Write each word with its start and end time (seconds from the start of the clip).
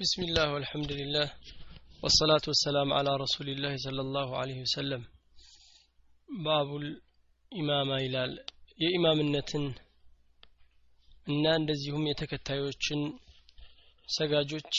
بسم 0.00 0.20
الله 0.22 0.46
والحمد 0.54 0.92
لله 0.92 1.26
والصلاة 2.02 2.44
والسلام 2.50 2.88
على 2.92 3.12
رسول 3.16 3.48
الله 3.48 3.74
صلى 3.76 4.00
الله 4.00 4.28
عليه 4.40 4.58
وسلم 4.60 5.02
باب 6.28 6.68
الإمامة 6.82 7.96
ይላል 8.06 8.32
የኢማምነትን 8.78 9.64
እና 11.26 11.44
እንደዚሁም 11.60 12.08
የተከታዮችን 12.10 13.00
ሰጋጆች 14.08 14.72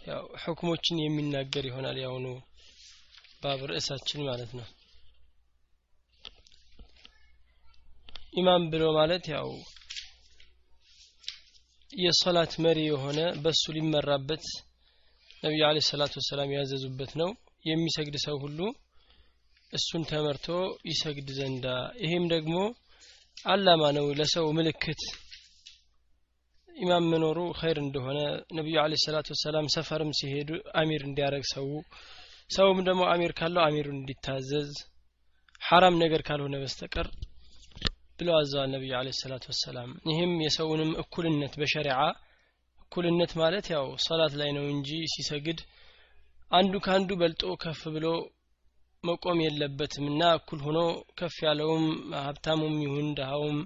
ያው 0.00 0.24
ሕክሞችን 0.44 1.02
የሚናገር 1.04 1.64
ይሆናል 1.70 1.98
ያውኑ 2.04 2.26
ባብ 3.42 3.60
ርዕሳችን 3.72 4.20
ማለት 4.28 4.52
ነው 4.58 4.68
ኢማም 8.40 8.64
ብሎ 8.74 8.84
ማለት 9.00 9.26
ያው 9.36 9.48
የሶላት 11.93 12.53
መሪ 12.65 12.79
የሆነ 12.85 13.19
በሱ 13.43 13.63
ሊመራበት 13.75 14.45
ነቢዩ 15.43 15.61
አለ 15.67 15.77
ሰላቱ 15.87 16.13
ወሰላም 16.21 16.53
ያዘዙበት 16.55 17.11
ነው። 17.21 17.29
የሚሰግድ 17.65 18.15
ሰው 18.23 18.35
ሁሉ 18.43 18.59
እሱን 19.73 20.03
ተመርቶ 20.09 20.47
ይሰግድ 20.89 21.29
ዘንዳ። 21.37 21.65
ይሄም 22.03 22.25
ደግሞ 22.33 22.55
አላማ 23.45 23.83
ነው 23.97 24.07
ለሰው 24.19 24.47
ምልክት 24.57 25.01
ኢማም 26.69 27.05
መኖሩ 27.11 27.39
ኸይር 27.59 27.77
እንደሆነ 27.81 28.19
ነቢዩ 28.57 28.75
አለ 28.83 28.93
ሰላቱ 29.03 29.27
ወሰላም 29.35 29.65
ሰፈርም 29.75 30.11
ሲሄዱ 30.19 30.49
አሚር 30.75 31.01
እንዲያደረግ 31.09 31.43
ሰው 31.53 31.67
ሰውም 32.49 32.79
ደግሞ 32.87 33.01
አሚር 33.11 33.31
ካለው 33.39 33.61
አሚሩን 33.65 33.99
እንዲታዘዝ 33.99 34.71
ሐራም 35.61 35.95
ነገር 36.03 36.21
ካልሆነ 36.27 36.55
በስተቀር 36.63 37.07
ብለው 38.23 38.35
አዘዋል 38.37 38.69
ነቢዩ 38.73 38.91
አለ 38.97 39.07
ሰላቱ 39.17 39.45
ወሰላም። 39.51 39.89
ይህም 40.09 40.33
የሰውንም 40.43 40.91
እኩልነት 41.01 41.53
በሸሪዓ 41.61 41.97
እኩልነት 42.83 43.31
ማለት 43.41 43.65
ያው 43.73 43.85
ሰላት 44.03 44.33
ላይ 44.39 44.49
ነው 44.57 44.65
እንጂ 44.73 44.89
ሲሰግድ 45.13 45.59
አንዱ 46.51 46.73
ከአንዱ 46.85 47.11
በልጦ 47.21 47.43
ከፍ 47.63 47.81
ብሎ 47.95 48.07
መቆም 49.03 49.39
የለበትም 49.43 50.05
እና 50.11 50.21
እኩል 50.37 50.59
ሆኖ 50.65 50.79
ከፍ 51.19 51.35
ያለውም 51.45 51.85
ሀብታሙም 52.19 52.75
ይሁን 52.83 53.07
ድሃውም 53.17 53.57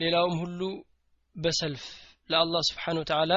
ሌላውም 0.00 0.34
ሁሉ 0.42 0.60
በሰልፍ 1.36 1.84
ለአላህ 2.30 2.62
ስብሓን 2.68 3.00
ወተዓላ 3.00 3.32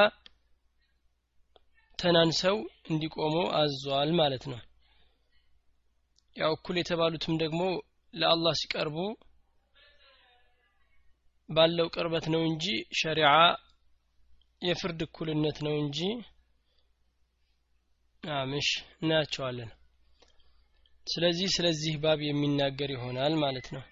ተናንሰው 1.99 2.57
እንዲቆሙ 2.89 3.35
አዟል 3.59 4.11
ማለት 4.19 4.43
ነው። 4.51 4.59
ያው 6.35 6.51
እኩል 6.57 6.75
የተባሉትም 6.79 7.35
ደግሞ 7.43 7.61
ለአላህ 8.13 8.53
ሲቀርቡ 8.59 8.97
ባለው 11.49 11.87
ቅርበት 11.93 12.25
ነው 12.33 12.41
እንጂ 12.47 12.65
ሸሪዓ 12.99 13.31
የፍርድ 14.61 15.01
እኩልነት 15.05 15.57
ነው 15.65 15.73
እንጂ 15.81 15.99
ምሽ 18.45 18.69
እናያቸዋለን። 19.01 19.69
ስለዚህ 21.07 21.47
ስለዚህ 21.55 21.93
ባብ 22.03 22.19
የሚናገር 22.25 22.89
ይሆናል 22.95 23.33
ማለት 23.43 23.67
ነው። 23.75 23.83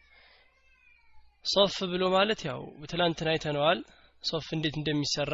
ሶፍ 1.46 1.76
ብሎ 1.92 2.04
ማለት 2.16 2.40
ያው 2.48 2.62
ትላንትና 2.92 3.30
አይተነዋል። 3.34 3.80
ሶፍ 4.24 4.48
እንዴት 4.56 4.76
እንደሚሰራ 4.80 5.34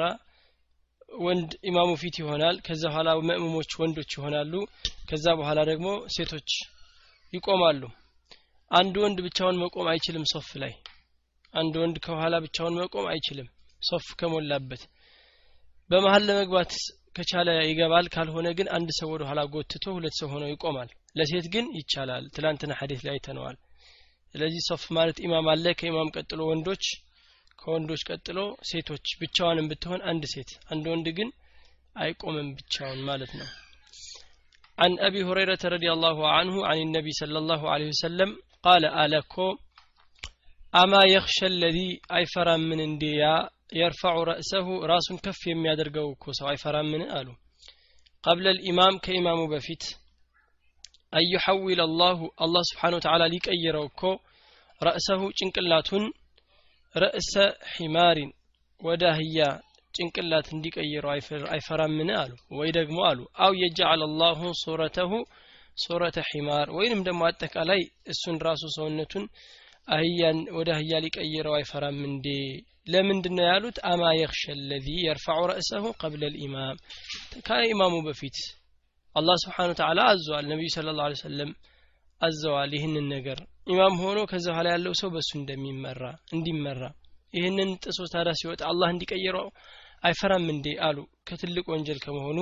ወንድ 1.19 1.51
ኢማሙ 1.69 1.89
ፊት 2.01 2.15
ይሆናል። 2.21 2.55
ከዛ 2.67 2.83
በኋላ 2.89 3.09
መእሙሞች 3.29 3.71
ወንዶች 3.81 4.11
ይሆናሉ። 4.17 4.53
ከዛ 5.09 5.25
በኋላ 5.39 5.59
ደግሞ 5.71 5.87
ሴቶች 6.15 6.49
ይቆማሉ። 7.33 7.81
አንድ 8.71 8.95
ወንድ 9.03 9.17
ብቻውን 9.25 9.59
መቆም 9.63 9.87
አይችልም 9.93 10.25
ሶፍ 10.31 10.49
ላይ 10.63 10.73
አንድ 11.54 11.74
ወንድ 11.82 11.96
ከኋላ 12.04 12.34
ብቻውን 12.44 12.76
መቆም 12.80 13.06
አይችልም 13.12 13.48
ሶፍ 13.80 14.06
ከሞላበት 14.20 14.82
በመሀል 15.90 16.22
ለመግባት 16.28 16.72
ከቻለ 17.16 17.48
ይገባል 17.68 18.06
ካልሆነ 18.14 18.48
ግን 18.58 18.68
አንድ 18.76 18.88
ሰው 18.98 19.08
ወደ 19.14 19.22
ኋላ 19.28 19.40
ጎትቶ 19.54 19.84
ሁለት 19.96 20.14
ሰው 20.20 20.28
ሆነው 20.34 20.50
ይቆማል 20.52 20.88
ለሴት 21.18 21.46
ግን 21.54 21.66
ይቻላል 21.78 22.24
ትላንትና 22.36 22.72
ሐዲስ 22.80 23.00
ላይ 23.06 23.14
አይተነዋል 23.16 23.56
ስለዚህ 24.34 24.62
ሶፍ 24.68 24.84
ማለት 24.96 25.18
ኢማም 25.26 25.46
አለ 25.52 25.66
ከኢማም 25.80 26.12
ቀጥሎ 26.16 26.40
ወንዶች 26.50 26.84
ከወንዶች 27.58 28.02
ቀጥሎ 28.10 28.38
ሴቶች 28.70 29.06
ብቻዋንም 29.20 29.68
ብትሆን 29.70 30.00
አንድ 30.10 30.24
ሴት 30.34 30.50
አንድ 30.72 30.84
ወንድ 30.92 31.06
ግን 31.18 31.30
አይቆምም 31.96 32.50
ብቻውን 32.58 33.00
ማለት 33.10 33.32
ነው 33.40 33.48
عن 34.78 34.92
أبي 35.00 35.20
هريرة 35.24 35.62
رضي 35.66 35.88
الله 35.92 36.18
عنه 36.28 36.54
عن 36.68 36.78
النبي 36.78 37.12
صلى 37.12 37.38
الله 37.38 37.62
عليه 37.72 37.88
وسلم 37.88 38.30
قال 38.64 38.84
ألكو 39.04 39.46
أما 40.74 41.02
يخشى 41.06 41.46
الذي 41.46 42.00
أي 42.12 42.24
فرام 42.34 42.60
من 42.60 42.80
انديا 42.80 43.48
يرفع 43.72 44.14
رأسه 44.14 44.66
راس 44.86 45.06
كف 45.24 45.46
يم 45.46 45.66
يدرقو 45.66 46.14
كوسو 46.14 46.48
أي 46.50 46.56
فرام 46.56 46.86
من 46.86 47.02
قالوا 47.02 47.34
قبل 48.22 48.44
الإمام 48.48 48.98
كإمام 48.98 49.40
بفيت 49.50 49.84
أن 51.14 51.24
يحول 51.34 51.80
الله 51.80 52.18
الله 52.44 52.62
سبحانه 52.70 52.96
وتعالى 52.96 53.28
ليك 53.28 53.46
أيروكو 53.48 54.12
رأسه 54.80 55.20
ጭንቅላቱ 55.38 55.90
ረእሰ 56.94 57.34
ሒማሪን 57.72 58.30
ወደ 58.80 59.02
አህያ 59.12 59.38
ጭንቅላት 59.96 60.46
እንዲቀይረው 60.54 61.10
አይፈራምን 61.54 62.10
አሉ 62.20 62.32
ወይ 62.58 62.70
ደግሞ 62.78 62.98
አሉ 63.10 63.20
አው 63.44 63.52
የጀዓል 63.62 64.02
አላሁ 64.08 64.40
ሱረተሁ 64.62 65.12
ሱረተ 65.84 66.18
ሒማር 66.30 66.68
ወይንም 66.76 67.00
ደግሞ 67.08 67.22
አጠቃላይ 67.28 67.80
እሱን 68.12 68.36
ራሱ 68.48 68.62
ሰውነቱን 68.76 69.24
አህያን 69.91 70.39
ወደ 70.57 70.69
አህያ 70.75 70.99
ሊቀይረው 71.03 71.53
አይፈራም 71.57 71.97
እንዴ? 72.09 72.27
ለምንድን 72.87 73.33
ነው 73.37 73.45
ያሉት? 73.49 73.77
አማ 73.89 74.03
የክሸ 74.19 74.43
ለዚ 74.69 74.87
የርፋዑ 75.05 75.41
ረእሰሁ 75.51 75.85
ቀብለ 76.01 76.23
ልኢማም። 76.33 76.77
ከኢማሙ 77.47 77.95
በፊት 78.07 78.37
አላህ 79.15 79.35
ስብሓን 79.43 79.71
ተዓላ 79.79 79.99
አዘዋል 80.11 80.45
ነቢዩ 80.51 80.69
ስለ 80.75 80.89
ላ 80.99 81.07
ሰለም 81.23 81.51
አዘዋል 82.21 82.71
ይህንን 82.77 83.05
ነገር። 83.13 83.39
ኢማም 83.67 83.95
ሆኖ 84.01 84.19
ከዛ 84.31 84.45
በኋላ 84.51 84.67
ያለው 84.75 84.93
ሰው 85.01 85.09
በሱ 85.15 85.29
እንደሚመራ 85.39 86.03
እንዲመራ 86.35 86.81
ይህንን 87.33 87.69
ጥሶ 87.83 87.99
ታዲያ 88.13 88.33
ሲወጣ 88.39 88.61
አላህ 88.71 88.87
እንዲቀይረው 88.93 89.47
አይፈራም 90.03 90.45
እንዴ 90.53 90.67
አሉ። 90.87 90.97
ከትልቅ 91.27 91.65
ወንጀል 91.73 91.99
ከመሆኑ 92.05 92.39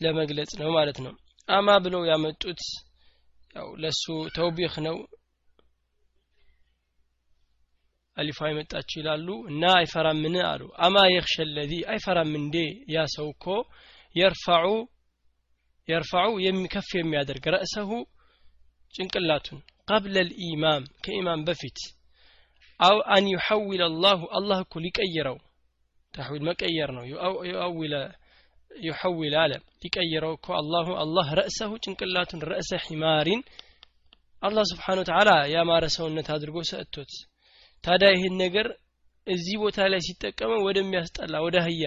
ለመግለጽ 0.00 0.52
ነው 0.60 0.70
ማለት 0.76 0.98
ነው። 1.04 1.14
አማ 1.48 1.68
ብለው 1.84 2.02
ያመጡት 2.10 2.62
ያው 3.56 3.68
ለሱ 3.82 4.04
ተውቢህ 4.36 4.74
ነው 4.86 4.96
አሊፋ 8.16 8.48
የመጣችው 8.48 8.98
ይላሉ 9.00 9.28
እና 9.50 9.64
አይፈራምን 9.78 10.36
አሉ 10.50 10.62
አማ 10.86 10.96
የክሸ 11.14 11.44
ለዚ 11.56 11.72
አይፈራም 11.92 12.30
እንዴ 12.40 12.56
ያ 12.94 13.02
ሰው 13.16 13.26
እኮ 13.34 13.46
يرفع 14.14 14.68
يرفع 15.88 16.30
የሚከፍ 16.44 16.88
የሚያደርግ 16.98 17.44
رأسه 17.54 17.90
ጭንቅላቱን 18.94 19.58
قبل 19.88 20.16
الإمام 20.28 20.84
ከኢማም 21.04 21.42
በፊት 21.48 21.78
أو 22.80 22.96
أن 23.14 23.26
يحول 23.34 23.82
الله 23.88 24.20
አላህ 24.38 24.58
እኮ 24.64 24.80
ሊቀይረው 24.86 25.36
تحويل 26.14 26.42
መቀየር 26.48 26.90
ነው 26.96 27.04
يحول 27.50 27.94
يحول 28.70 29.34
አለ 29.42 29.52
ሊቀይረው 29.84 30.32
እኮ 30.38 30.48
الله 30.60 30.88
አላህ 31.04 31.28
رأسه 31.40 31.72
ጭንቅላቱን 31.84 32.42
رأس 32.50 32.80
حمار 32.86 33.42
አላህ 34.42 34.64
سبحانه 34.72 35.00
وتعالى 35.02 35.30
ያማረ 35.54 35.84
ሰውነት 35.96 36.28
አድርጎ 36.34 36.58
ሰጥቶት 36.70 37.12
ታዲያ 37.84 38.08
ይህን 38.14 38.36
ነገር 38.42 38.66
እዚህ 39.26 39.56
ቦታ 39.62 39.86
ላይ 39.92 40.00
ሲጠቀመው 40.06 40.60
ወደሚያስጠላ 40.66 41.36
ወደ 41.44 41.56
አህያ 41.62 41.84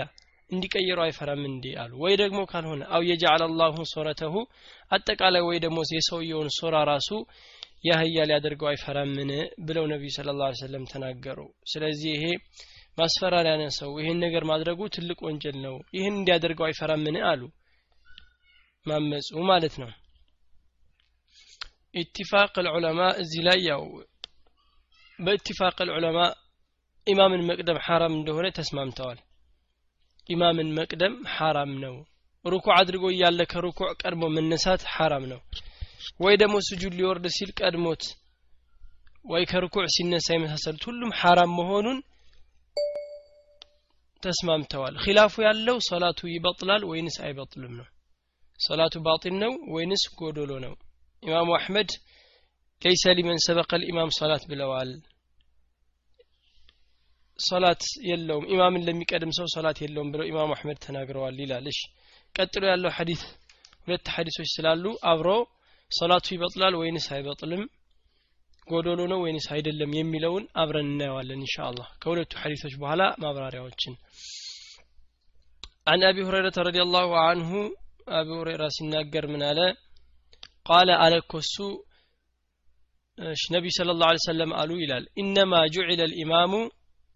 እንዲቀይረው 0.50 1.03
አይፈራም 1.06 1.41
እንዴ 1.50 1.65
አሉ። 1.81 1.91
ወይ 2.03 2.13
ደግሞ 2.21 2.39
ካልሆነ 2.51 2.83
አው 2.95 3.01
የጀዓል 3.09 3.41
አላሁ 3.47 3.75
ሶረተሁ 3.91 4.33
አጠቃላይ 4.91 5.44
ወይ 5.50 5.57
ደግሞ 5.65 5.80
የሰውየውን 5.89 6.50
ሶራ 6.57 6.75
ራሱ 6.91 7.09
ያህያ 7.83 8.25
ሊያደርገው 8.30 8.68
አይፈራምን 8.71 9.30
ብለው 9.68 9.86
ነቢዩ 9.91 10.12
ስለ 10.15 10.30
ላ 10.39 10.50
ሰለም 10.62 10.83
ተናገሩ። 10.91 11.39
ስለዚህ 11.71 12.12
ይሄ 12.15 12.25
ማስፈራሪያ 12.97 13.69
ሰው። 13.77 13.92
ይህን 14.01 14.19
ነገር 14.25 14.44
ማድረጉ 14.51 14.89
ትልቅ 14.95 15.19
ወንጀል 15.27 15.57
ነው። 15.65 15.75
ይህን 15.97 16.15
እንዲያደርገው 16.19 16.65
አይፈራምን 16.68 17.18
አሉ 17.30 17.42
ማመፁ 18.85 19.30
ማለት 19.51 19.75
ነው። 19.81 19.92
ኢትፋቅ 21.95 22.53
ልዑለማ 22.65 23.00
እዚህ 23.21 23.42
ላይ 23.47 23.59
ያው 23.69 23.83
በ 25.19 25.43
اتفاق 25.43 25.77
العلماء 25.88 26.19
ኢማምን 27.07 27.42
መቅደም 27.50 27.77
ሐራም 27.86 28.13
እንደሆነ 28.18 28.48
ተስማምተዋል። 28.57 29.19
ኢማምን 30.30 30.69
መቅደም 30.77 31.16
ሐራም 31.36 31.71
ነው። 31.83 31.95
ሩኩዕ 32.45 32.74
አድርጎ 32.75 33.06
እያለ 33.13 33.42
ከሩኩዕ 33.51 33.89
ቀድሞ 34.01 34.24
መነሳት 34.36 34.81
ሐራም 34.94 35.24
ነው። 35.31 35.39
ወይ 36.24 36.36
ደግሞ 36.42 36.56
ስጁድ 36.68 36.94
ሊወርድ 37.00 37.25
ሲል 37.38 37.50
ቀድሞት 37.60 38.04
ወይ 39.25 39.44
ከርኩዕ 39.51 39.86
ሲነሳ 39.95 40.27
የመሳሰሉት 40.36 40.83
ሁሉም 40.89 41.12
ሐራም 41.21 41.51
መሆኑን 41.60 41.98
ተስማምተዋል። 44.24 44.95
ኺላፉ 45.04 45.36
ያለው 45.48 45.77
ሶላቱ 45.89 46.19
ይበጥላል 46.31 46.83
ወይንስ 46.89 47.18
አይበጥልም 47.25 47.74
ነው። 47.80 47.88
ሶላቱ 48.60 48.95
ባጢል 49.06 49.36
ነው 49.44 49.51
ወይንስ 49.74 50.04
ጎዶሎ 50.19 50.51
ነው። 50.66 50.74
ኢማሙ 51.24 51.50
አሕመድ 51.57 51.92
ለይሰ 52.81 53.13
ሊመን 53.18 53.39
ሰበቀ 53.45 53.71
ልኢማም 53.81 54.12
ሶላት 54.18 54.44
ብለዋል 54.50 54.92
ሶላት 57.38 57.85
የለውም 58.08 58.44
ኢማምን 58.55 58.85
ለሚቀድም 58.88 59.32
ሰው 59.38 59.46
ሶላት 59.55 59.79
የለውም 59.85 60.11
ብለው 60.14 60.26
ኢማም 60.31 60.52
አሕመድ 60.56 60.79
ተናግረዋል 60.85 61.38
ይላል 61.44 61.67
እሺ 61.73 61.81
ቀጥሎ 62.35 62.62
ያለው 62.73 62.93
ሐዲስ 62.99 63.23
ሁለት 63.87 64.06
ሐዲሶች 64.17 64.49
ስላሉ 64.56 64.85
አብሮ 65.12 65.31
ሶላቱ 65.91 66.26
ይበጥላል 66.35 66.75
ወይንስ 66.81 67.06
አይበጥልም 67.14 67.62
ጎዶሎ 68.69 69.00
ነው 69.12 69.19
ወይንስ 69.25 69.46
አይደለም 69.55 69.91
የሚለውን 69.99 70.44
አብረን 70.62 70.88
እናየዋለን 70.93 71.43
ኢንሻአላህ 71.46 71.88
ከሁለቱ 72.02 72.32
ሐዲሶች 72.44 72.76
በኋላ 72.82 73.02
ማብራሪያዎችን 73.25 73.94
عن 75.91 76.00
أبي 76.02 76.23
هريرة 76.29 76.56
رضي 76.69 76.81
الله 76.87 77.08
عنه 77.26 77.50
أبي 78.20 78.32
هريرة 78.41 78.67
سناجر 78.79 79.25
من 79.26 79.43
على 79.50 79.67
قال 80.67 80.88
على 81.02 81.19
كسو 81.32 81.69
ነቢይ 83.55 83.73
ስለ 83.76 83.91
ላሁ 83.99 84.14
ሰለም 84.25 84.52
አሉ 84.61 84.70
ይላል 84.82 85.05
ኢነማ 85.23 85.52
ጁዒለ 85.75 86.00
ልኢማሙ 86.11 86.52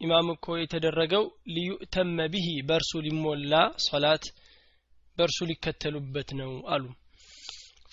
ኢማም 0.02 0.28
እኮ 0.34 0.56
የተደረገው 0.60 1.24
ሊዩእተመ 1.56 2.18
ብሂ 2.34 2.48
በእርሱ 2.68 2.92
ሊሞላ 3.06 3.54
ሶላት 3.86 4.26
በእርሱ 5.18 5.40
ሊከተሉበት 5.50 6.30
ነው 6.40 6.52
አሉ። 6.74 6.86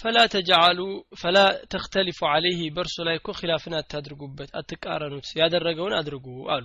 ፈላ 0.01 0.19
ተጃአሉ 0.33 0.79
ፈላ 1.21 1.39
ተክተሊፉ 1.73 2.21
አለይህ 2.31 2.61
በእርሱ 2.77 2.97
ላይ 3.09 3.17
እኮ 3.19 3.31
ኪላፍን 3.41 3.75
አታድርጉበት 3.81 4.51
አትቃረኑት 4.61 5.29
ያደረገውን 5.41 5.97
አድርጉ 5.99 6.27
አሉ። 6.55 6.65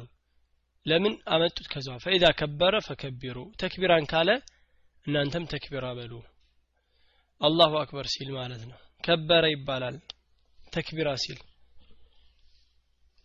ለምን 0.85 1.13
አመጡት? 1.33 1.65
ከዛ 1.71 1.87
ፈኢዛ 2.03 2.25
ከበረ 2.39 2.75
ፈከቢሩ 2.87 3.37
ተክቢራን 3.61 4.05
ካለ 4.11 4.29
እናንተም 5.05 5.47
ተክቢራ 5.53 5.85
በሉ። 5.97 6.13
አላሁ 7.41 7.71
አክበር 7.81 8.07
ሲል 8.13 8.29
ማለት 8.37 8.61
ነው። 8.69 8.77
ከበረ 9.03 9.45
ይባላል 9.53 9.97
ተክቢራ 10.73 11.09
ሲል 11.23 11.39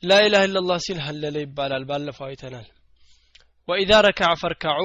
ላኢላህ 0.02 0.43
ኢላላህ 0.47 0.79
ሲል 0.85 1.00
ሀለለ 1.06 1.37
ይባላል 1.44 1.82
ባለፈው 1.88 2.26
አይተናል 2.29 2.69
ወኢዛ 3.69 3.93
ረካዕ 4.06 4.32
ፈርካዑ 4.43 4.81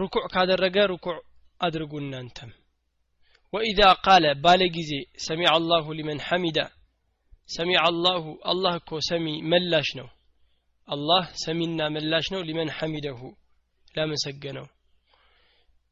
ሩኩዕ 0.00 0.24
ካደረገ 0.34 0.76
ሩኩዕ 0.92 1.16
አድርጉ 1.60 1.92
እናንተም 2.02 2.50
ወኢዛ 3.52 3.80
ቃለ 4.06 4.24
ባለ 4.44 4.62
ጊዜ 4.76 4.92
ሰሚዐ 5.26 5.48
አላሁ 5.56 5.86
ሊመን 5.98 6.20
ሐሚዳ 6.28 6.58
ሰሚዐ 7.48 7.80
አላሁ 7.88 8.24
አላህ 8.52 8.74
እኮ 8.80 9.00
ሰሚ 9.08 9.26
መላሽ 9.52 9.88
ነው 10.00 10.08
አላህ 10.88 11.24
ሰሚና 11.44 11.80
መላሽ 11.96 12.26
ነው 12.34 12.40
ሊመን 12.48 12.70
ሐሚደሁ 12.78 13.20
ላመሰገነው 13.94 14.66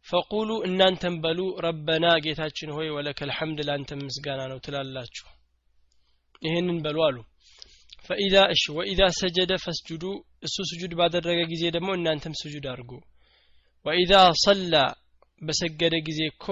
ፈቁሉ 0.06 0.50
እናንተም 0.68 1.14
በሉ 1.24 1.40
ረበና 1.66 2.06
ጌታችን 2.24 2.70
ሆይ 2.76 2.88
ወለከል 2.96 3.30
ሐምድ 3.36 3.58
ላንተም 3.68 4.00
ምስጋና 4.06 4.40
ነው 4.52 4.58
ትላላችሁ 4.64 5.26
ይህንን 6.42 6.78
በሉ 6.86 6.98
አሉ 7.08 7.18
ፈኢዛ 8.10 8.36
እሺ 8.54 8.62
ወኢዛ 8.76 9.00
ሰጀደ 9.18 9.52
ፈስጁዱ 9.64 10.04
እሱ 10.46 10.56
ስጁድ 10.70 10.92
ባደረገ 11.00 11.40
ጊዜ 11.52 11.62
ደግሞ 11.76 11.88
እናንተም 11.98 12.34
ስጁድ 12.40 12.64
አድርጉ። 12.72 12.90
ወኢዛ 13.86 14.12
ሰላ 14.42 14.74
በሰገደ 15.42 15.94
ጊዜ 16.08 16.20
እኮ 16.32 16.46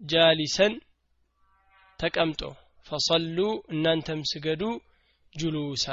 ጃሊሰን 0.00 0.74
ተቀምጦ 2.00 2.42
ፈሰሉ 2.86 3.38
እናንተም 3.72 4.20
ስገዱ 4.30 4.62
ጁሉሳ 5.32 5.86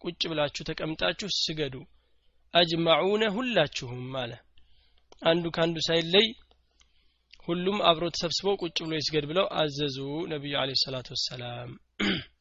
ቁጭ 0.00 0.20
ብላችሁ 0.30 0.64
ተቀምጣችሁ 0.68 1.28
ስገዱ። 1.38 1.74
አጅማዑነ 2.54 3.22
ሁላችሁም 3.36 4.04
አለ። 4.20 4.32
አንዱ 5.22 5.44
ከአንዱ 5.54 5.76
ሳይለይ 5.86 6.26
ሁሉም 7.48 7.78
አብሮ 7.88 8.04
ተሰብስበው 8.14 8.54
ቁጭ 8.62 8.76
ብሎ 8.84 8.92
ይስገድ 8.98 9.24
ብለው 9.30 9.46
አዘዙ 9.60 9.98
ነቢዩ 10.32 10.54
አለ 10.62 10.70
ሰላቱ 10.82 11.08
ወሰላም 11.14 11.70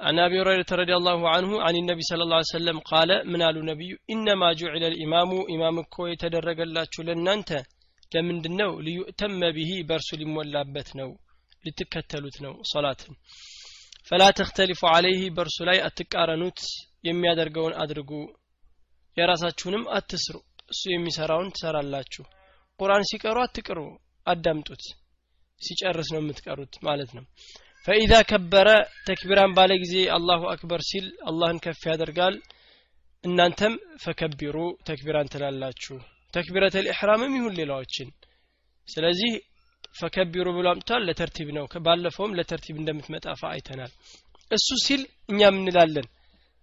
عن 0.00 0.16
أبي 0.26 0.36
هريرة 0.40 0.70
رضي 0.82 0.94
الله 1.00 1.20
عنه 1.34 1.50
عن 1.66 1.74
النبي 1.82 2.02
صلى 2.10 2.22
الله 2.24 2.38
عليه 2.40 2.54
وسلم 2.56 2.78
قال 2.92 3.10
من 3.32 3.40
آل 3.48 3.56
النبي 3.62 3.90
إنما 4.12 4.48
جعل 4.60 4.82
الإمام 4.92 5.30
إمام 5.54 5.76
كو 5.94 6.02
يتدرج 6.12 6.58
الله 6.60 6.84
لننت 7.08 7.50
لمن 8.12 8.36
دنو 8.44 8.72
ليؤتم 8.86 9.40
به 9.56 9.70
برس 9.88 10.08
لمولابت 10.20 10.88
نو 10.98 11.10
لتكتلوت 11.64 12.36
نو 12.44 12.52
صلاة 12.74 13.02
فلا 14.08 14.28
تختلف 14.40 14.80
عليه 14.94 15.22
برس 15.36 15.56
لاي 15.66 15.78
أتكارنوت 15.88 16.58
يمي 17.08 17.26
أدرقون 17.32 17.72
أدرقو 17.84 18.22
የራሳችሁንም 19.16 19.84
አትስሩ 19.96 20.36
እሱ 20.72 20.82
የሚሰራውን 20.92 21.48
ትሰራላችሁ 21.56 22.24
ቁርአን 22.80 23.04
ሲቀሩ 23.10 23.36
አትቅሩ 23.44 23.80
አዳምጡት 24.32 24.84
ሲጨርስ 25.60 26.08
ነው 26.14 26.20
የምትቀሩት 26.22 26.74
ማለት 26.88 27.10
ነው 27.16 27.24
ፈኢዛ 27.85 28.13
ከበረ 28.29 28.69
ተክቢራን 29.07 29.51
ባለ 29.57 29.71
ጊዜ 29.81 29.95
አላሁ 30.15 30.41
አክበር 30.53 30.81
ሲል 30.89 31.07
አላህን 31.29 31.57
ከፍ 31.65 31.81
ያደርጋል 31.91 32.35
እናንተም 33.23 33.73
ፈከቢሩ 34.03 34.57
ተክቢራን 34.87 35.31
ትላላችሁ 35.33 35.97
ተክቢረት 36.33 36.75
ልኢሕራምም 36.79 37.35
ይሁን 37.37 37.53
ሌላዎችን 37.59 38.09
ስለዚህ 38.87 39.31
ፈከቢሩ 39.99 40.47
ብሎ 40.55 40.65
አምጥቷል። 40.71 41.03
ለተርቲብ 41.07 41.49
ነው። 41.57 41.65
ባለፈውም 41.85 42.35
ለተርቲብ 42.37 42.75
እንደምትመጣ 42.81 43.25
ፋ 43.39 43.51
አይተናል። 43.51 43.91
እሱ 44.51 44.67
ሲል 44.85 45.01
እኛም 45.29 45.55
እንላለን? 45.61 46.07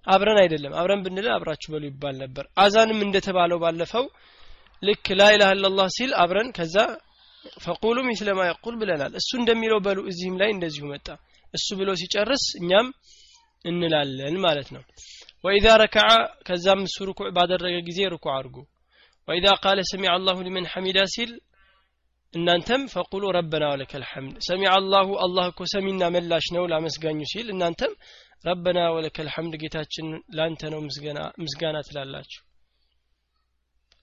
አብረን 0.06 0.38
አይደለም። 0.42 0.72
አብረን 0.78 1.02
ብንል 1.04 1.26
አብራችሁ 1.34 1.68
በሉ 1.74 1.84
ይባል 1.90 2.16
ነበር። 2.22 2.44
አዛንም 2.56 3.00
እንደተባለው 3.06 3.58
ባለፈው 3.64 4.04
ልክ 4.82 5.06
ላኢላህ 5.18 5.50
ኢላላህ 5.56 5.88
ሲል 5.96 6.12
አብረን 6.22 6.48
ከዛ 6.56 6.76
ፈቁሉ 7.64 7.96
ሚስለማ 8.08 8.40
የቁል 8.46 8.74
ብለናል። 8.80 9.12
እሱ 9.20 9.30
እንደሚለው 9.40 9.78
በሉ 9.86 9.98
እዚህም 10.10 10.36
ላይ 10.42 10.50
እንደዚሁ 10.54 10.84
መጣ። 10.92 11.06
እሱ 11.54 11.68
ብሎ 11.80 11.90
ሲጨርስ 12.00 12.44
እኛም 12.60 12.86
እንላለን 13.64 14.36
ማለት 14.44 14.68
ነው። 14.74 14.82
ወኢዛ 15.44 15.66
ረከዐ 15.82 16.08
ከዛም 16.48 16.82
እሱ 16.88 16.96
ርኩዕ 17.08 17.28
ባደረገ 17.36 17.76
ጊዜ 17.88 18.00
ርኩዕ 18.14 18.32
አድርጉ። 18.36 18.56
ወኢዛ 19.28 19.46
ቃለ 19.64 19.80
ሰሚዐ 19.92 20.10
አላሁ 20.16 20.36
ሊመን 20.46 20.66
ሐሚዳ 20.72 21.00
ሲል 21.14 21.32
እናንተም 22.34 22.82
ፈቁሉ 22.92 23.24
ረበና 23.36 23.64
ወለከ 23.72 23.92
ልሐምድ 24.02 24.36
ሰሚዐ 24.46 24.68
አላሁ 24.76 25.08
አላህ 25.24 25.46
እኮ 25.52 25.62
ሰሚና 25.74 26.02
መላሽ 26.14 26.46
ነው 26.56 26.64
ላመስጋኙ 26.72 27.20
ሲል 27.32 27.48
እናንተም 27.54 27.92
ረበና 28.44 28.78
ወለከ 28.94 29.18
ልሐምድ 29.26 29.54
ጌታችን 29.62 30.06
ላንተ 30.38 30.70
ነው 30.72 30.80
ምስጋና 31.42 31.76
ትላላችሁ 31.88 32.40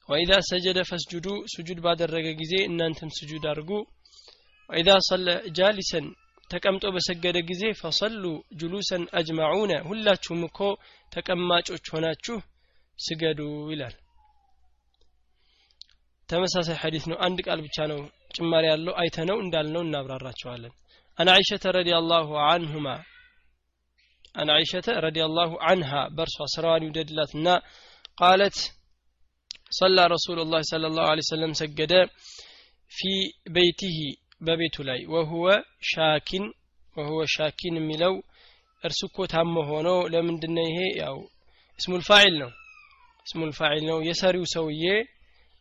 ወኢዛ 0.09 0.31
ሰጀደ 0.47 0.79
ፈስጁዱ 0.89 1.27
ስጁድ 1.53 1.79
ባደረገ 1.85 2.27
ጊዜ 2.39 2.53
እናንተም 2.69 3.09
ስጁድ 3.17 3.43
አድርጉ። 3.51 3.71
ወኢዛ 4.69 4.89
ሰለ 5.09 5.27
ጃሊሰን 5.57 6.05
ተቀምጦ 6.51 6.85
በሰገደ 6.95 7.37
ጊዜ 7.49 7.63
ፈሰሉ 7.81 8.23
ጁሉሰን 8.59 9.03
አጅማዑነ 9.19 9.71
ሁላችሁም 9.89 10.41
እኮ 10.47 10.59
ተቀማጮች 11.11 11.85
ሆናችሁ 11.93 12.37
ስገዱ 12.99 13.39
ይላል። 13.71 13.95
ተመሳሳይ 16.29 16.77
ሐዲስ 16.81 17.05
ነው። 17.11 17.17
አንድ 17.25 17.37
ቃል 17.47 17.59
ብቻ 17.67 17.77
ነው 17.91 17.99
ጭማሪ 18.35 18.65
ያለው። 18.71 18.93
አይተነው 19.01 19.37
እንዳልነው 19.43 19.83
እናብራራቸዋለን። 19.85 20.73
አን 21.17 21.29
አይሸተ 21.35 21.65
ረዲየላሁ 21.77 22.27
አንሁማ 22.47 22.87
አን 24.35 24.49
አይሸተ 24.55 24.87
ረዲየላሁ 25.05 25.51
አንሃ 25.69 25.91
በእርሷ 26.17 26.37
ስራዋን 26.53 26.85
ይውደድላትና 26.85 27.47
ቃለት 28.17 28.57
صلى 29.72 30.02
رسول 30.06 30.38
الله 30.40 30.60
صلى 30.62 30.86
الله 30.86 31.06
عليه 31.10 31.24
وسلم 31.26 31.52
سجد 31.62 31.92
في 32.92 33.12
بيته 33.56 33.98
በቤቱ 34.40 34.76
ላይ 34.88 35.00
ወሁወ 35.12 35.46
ሻኪን 35.90 36.44
ወሁወ 36.96 37.20
ሻኪን 37.34 37.74
የሚለው 37.78 38.14
እርሱ 38.82 39.00
እኮ 39.10 39.18
ታመ 39.32 39.54
ሆኖ 39.68 39.88
ለምንድነው 40.14 40.66
ይሄ 40.70 40.78
ያው 41.02 41.16
እስሙል 41.80 42.02
ፋዒል 42.08 42.34
ነው 42.42 42.50
እስሙል 43.26 43.52
ፋዒል 43.58 43.84
ነው 43.90 43.98
የሰሪው 44.08 44.44
ሰውዬ 44.54 44.84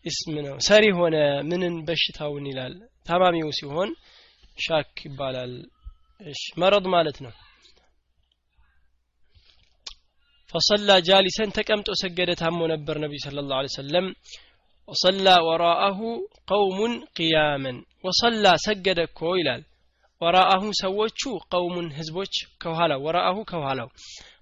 እስም 0.06 0.34
ነው 0.48 0.56
ሰሪ 0.68 0.86
ሆነ 1.00 1.16
ምንን 1.52 1.76
በሽታውን 1.88 2.48
ይላል 2.52 2.74
ታማሚው 3.08 3.52
ሲሆን 3.60 3.92
ሻክ 4.58 4.98
ይባላል 5.08 5.54
እሺ 6.22 6.44
መረድ 6.64 6.88
ማለት 6.96 7.20
ነው 7.26 7.34
ፈሰላ 10.53 10.91
ጃሊሰን 11.09 11.51
ተቀምጦ 11.57 11.89
ሰገደ 12.03 12.31
ታሞ 12.41 12.59
ነበር 12.73 12.97
ነቢዩ 13.03 13.21
ስለ 13.25 13.43
ላሁ 13.49 13.67
ሰለም 13.75 14.07
ወሰላ 14.89 15.27
ወራአሁ 15.47 15.99
ቀውሙን 16.51 16.95
ቅያመን 17.17 17.79
ወሰላ 18.07 18.55
ሰገደ 18.67 19.01
እኮ 19.09 19.21
ይላል 19.41 19.63
ወራአሁ 20.21 20.63
ሰዎቹ 20.81 21.23
ቀውሙን 21.53 21.89
ህዝቦች 21.99 22.35
ከኋላው 22.63 23.03
ወራአሁ 23.07 23.37
ከኋላው 23.51 23.91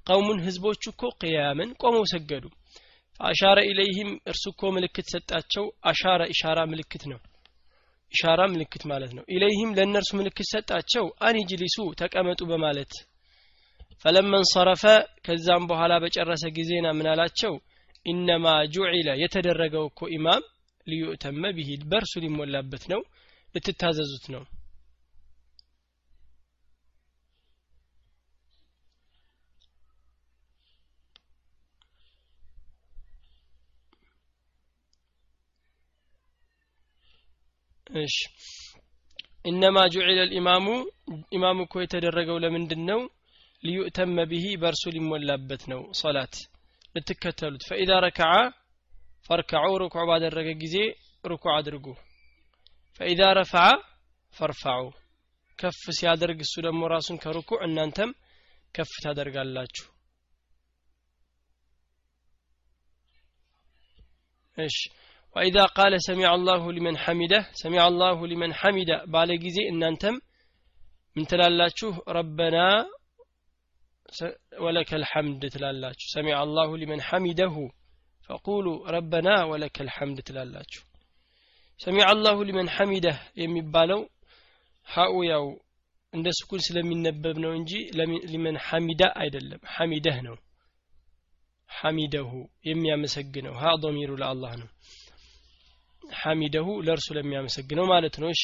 ቀውሙን 0.09 0.39
ህዝቦቹ 0.47 0.83
እኮ 0.95 1.11
ቅያመን 1.23 1.73
ቆመው 1.83 2.05
ሰገዱ 2.13 2.45
ፈአሻረ 3.21 3.59
ኢለይህም 3.71 4.11
እርሱ 4.31 4.45
እኮ 4.55 4.71
ምልክት 4.77 5.07
ሰጣቸው 5.15 5.67
አሻረ 5.91 6.23
ኢሻራ 6.35 6.59
ምልክት 6.73 7.05
ነው 7.13 7.21
ኢሻራ 8.13 8.41
ምልክት 8.55 8.83
ማለት 8.93 9.13
ነው 9.19 9.25
ኢለይህም 9.35 9.75
ለእነርሱ 9.79 10.11
ምልክት 10.21 10.49
ሰጣቸው 10.55 11.07
አንጅሊሱ 11.29 11.79
ተቀመጡ 12.03 12.41
በማለት 12.53 12.93
ፈለመን 14.05 14.45
ሰረፈ 14.51 14.83
ከዛም 15.27 15.65
በኋላ 15.71 15.93
በጨረሰ 16.03 16.45
ጊዜና 16.57 16.87
ምን 16.97 17.09
አላቸው? 17.13 17.55
ኢነማ 18.07 18.47
ጁዒለ 18.75 19.09
የተደረገው 19.23 19.85
እኮ 19.91 20.09
ኢማም 20.17 20.43
ሊዩእተመ 20.87 21.43
ብሂ 21.57 21.71
በእርሱ 21.91 22.13
ሊሞላበት 22.25 22.85
ነው 22.93 23.01
ልትታዘዙት 23.55 24.27
ነው። 24.35 24.43
እሺ። 37.87 38.17
ኢነማ 39.45 39.79
ጁዒለ 39.95 40.19
ልኢማሙ 40.29 40.67
ኢማሙ 41.37 41.59
እኮ 41.67 41.75
የተደረገው 41.83 42.39
ለምንድን 42.45 42.83
ነው? 42.91 43.01
ሊዩእተመ 43.63 44.17
ብሂ 44.31 44.45
በእርሱ 44.63 44.85
ሊሞላበት 44.97 45.63
ነው 45.73 45.81
ሶላት 46.01 46.35
ልትከተሉት 46.95 47.63
ፈኢዛ 47.69 47.93
ረከዓ 48.05 48.33
ፈርከዑ 49.29 49.73
ርኩዕ 49.83 50.05
ባደረገ 50.11 50.49
ጊዜ 50.63 50.77
ርኩዕ 51.25 51.53
አድርጉ. 51.57 51.87
ፈኢዛ 53.01 53.21
ረፈዓ 53.39 53.65
ፈርፈዑ 54.35 54.83
ከፍ 55.59 55.83
ሲያደርግ 55.99 56.39
እሱ 56.47 56.55
ደግሞ 56.67 56.83
ራሱን 56.95 57.17
ከርኩዕ 57.25 57.59
እናንተም 57.67 58.11
ከፍ 58.75 58.93
ታደርጋላችሁ። 59.05 59.87
እሺ። 64.59 64.77
ወኢዛ 65.37 65.57
ቃለ 65.77 65.95
ሰሚዐ 66.07 66.29
አላሁ 66.35 66.63
ሊመን 66.77 66.97
ሐሚደህ 67.05 67.45
ሰሚዐ 67.63 67.81
አላሁ 67.89 68.19
ሊመን 68.31 68.53
ሐሚደ 68.61 68.91
ባለ 69.15 69.31
ጊዜ 69.45 69.59
እናንተም 69.73 70.17
ምን 71.17 71.25
ትላላችሁ? 71.31 71.91
ረበና 72.17 72.57
ወለከ 74.61 74.91
ልሐምድ 75.03 75.43
ትላላችሁ 75.55 76.07
ሰሚዐ 76.15 76.35
አላሁ 76.43 76.71
ሊመን 76.81 77.01
ሐሚደሁ 77.09 77.55
ፈቁሉ 78.29 78.67
ረበና 78.95 79.29
ወለከ 79.51 79.77
ልሐምድ 79.89 80.19
ትላላችሁ 80.29 80.83
ሰሚዐ 81.81 82.05
አላሁ 82.13 82.37
ሊመን 82.49 82.69
ሐሚደህ 82.77 83.19
የሚባለው 83.43 84.01
ሀኡ 84.89 85.15
ያው 85.29 85.45
እንደ 86.13 86.29
ስኩን 86.39 86.61
ስለሚነበብ 86.67 87.37
ነው 87.45 87.53
እንጂ 87.59 87.73
ሊመን 88.33 88.57
ሐሚዳ 88.67 89.03
አይደለም። 89.23 89.61
ሐሚደህ 89.75 90.19
ነው። 90.27 90.37
ሐሚደሁ 91.71 92.31
የሚያመሰግነው። 92.69 93.55
ሀ 93.63 93.73
ዶሚሩ 93.83 94.11
ለአላህ 94.21 94.53
ነው። 94.61 94.69
ሐሚደሁ 96.05 96.67
ለእርሱ 96.87 97.09
ለሚያመሰግነው 97.17 97.87
ማለት 97.93 98.17
ነው። 98.23 98.31
እሺ። 98.35 98.43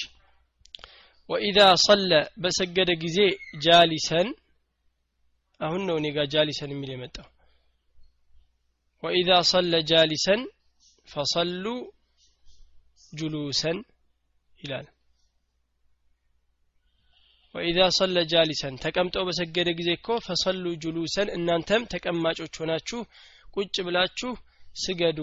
ወኢዛ 1.30 1.58
ሰለ 1.84 2.10
በሰገደ 2.42 2.90
ጊዜ 3.04 3.18
ጃሊሰን 3.64 4.28
አሁን 5.62 5.82
ነው 5.88 5.96
እኔ 6.00 6.06
ጋር 6.16 6.26
ጃሊሰን 6.34 6.72
የሚል 6.74 6.90
የመጣው። 6.92 7.26
ወኢዛ 9.02 9.30
ሰለ 9.50 9.74
ጃሊሰን 9.90 10.42
ፈሰሉ 11.08 11.64
ጁሉሰን 13.12 13.78
ይላል። 14.58 14.86
ወኢዛ 17.54 17.80
ሰለ 17.96 18.18
ጃሊሰን 18.32 18.74
ተቀምጠው 18.84 19.24
በሰገደ 19.28 19.68
ጊዜ 19.78 19.90
እኮ 19.98 20.18
ፈሰሉ 20.26 20.64
ጁሉሰን 20.84 21.28
እናንተም 21.36 21.82
ተቀማጮች 21.94 22.54
ሆናችሁ 22.62 23.00
ቁጭ 23.56 23.76
ብላችሁ 23.86 24.30
ስገዱ 24.76 25.18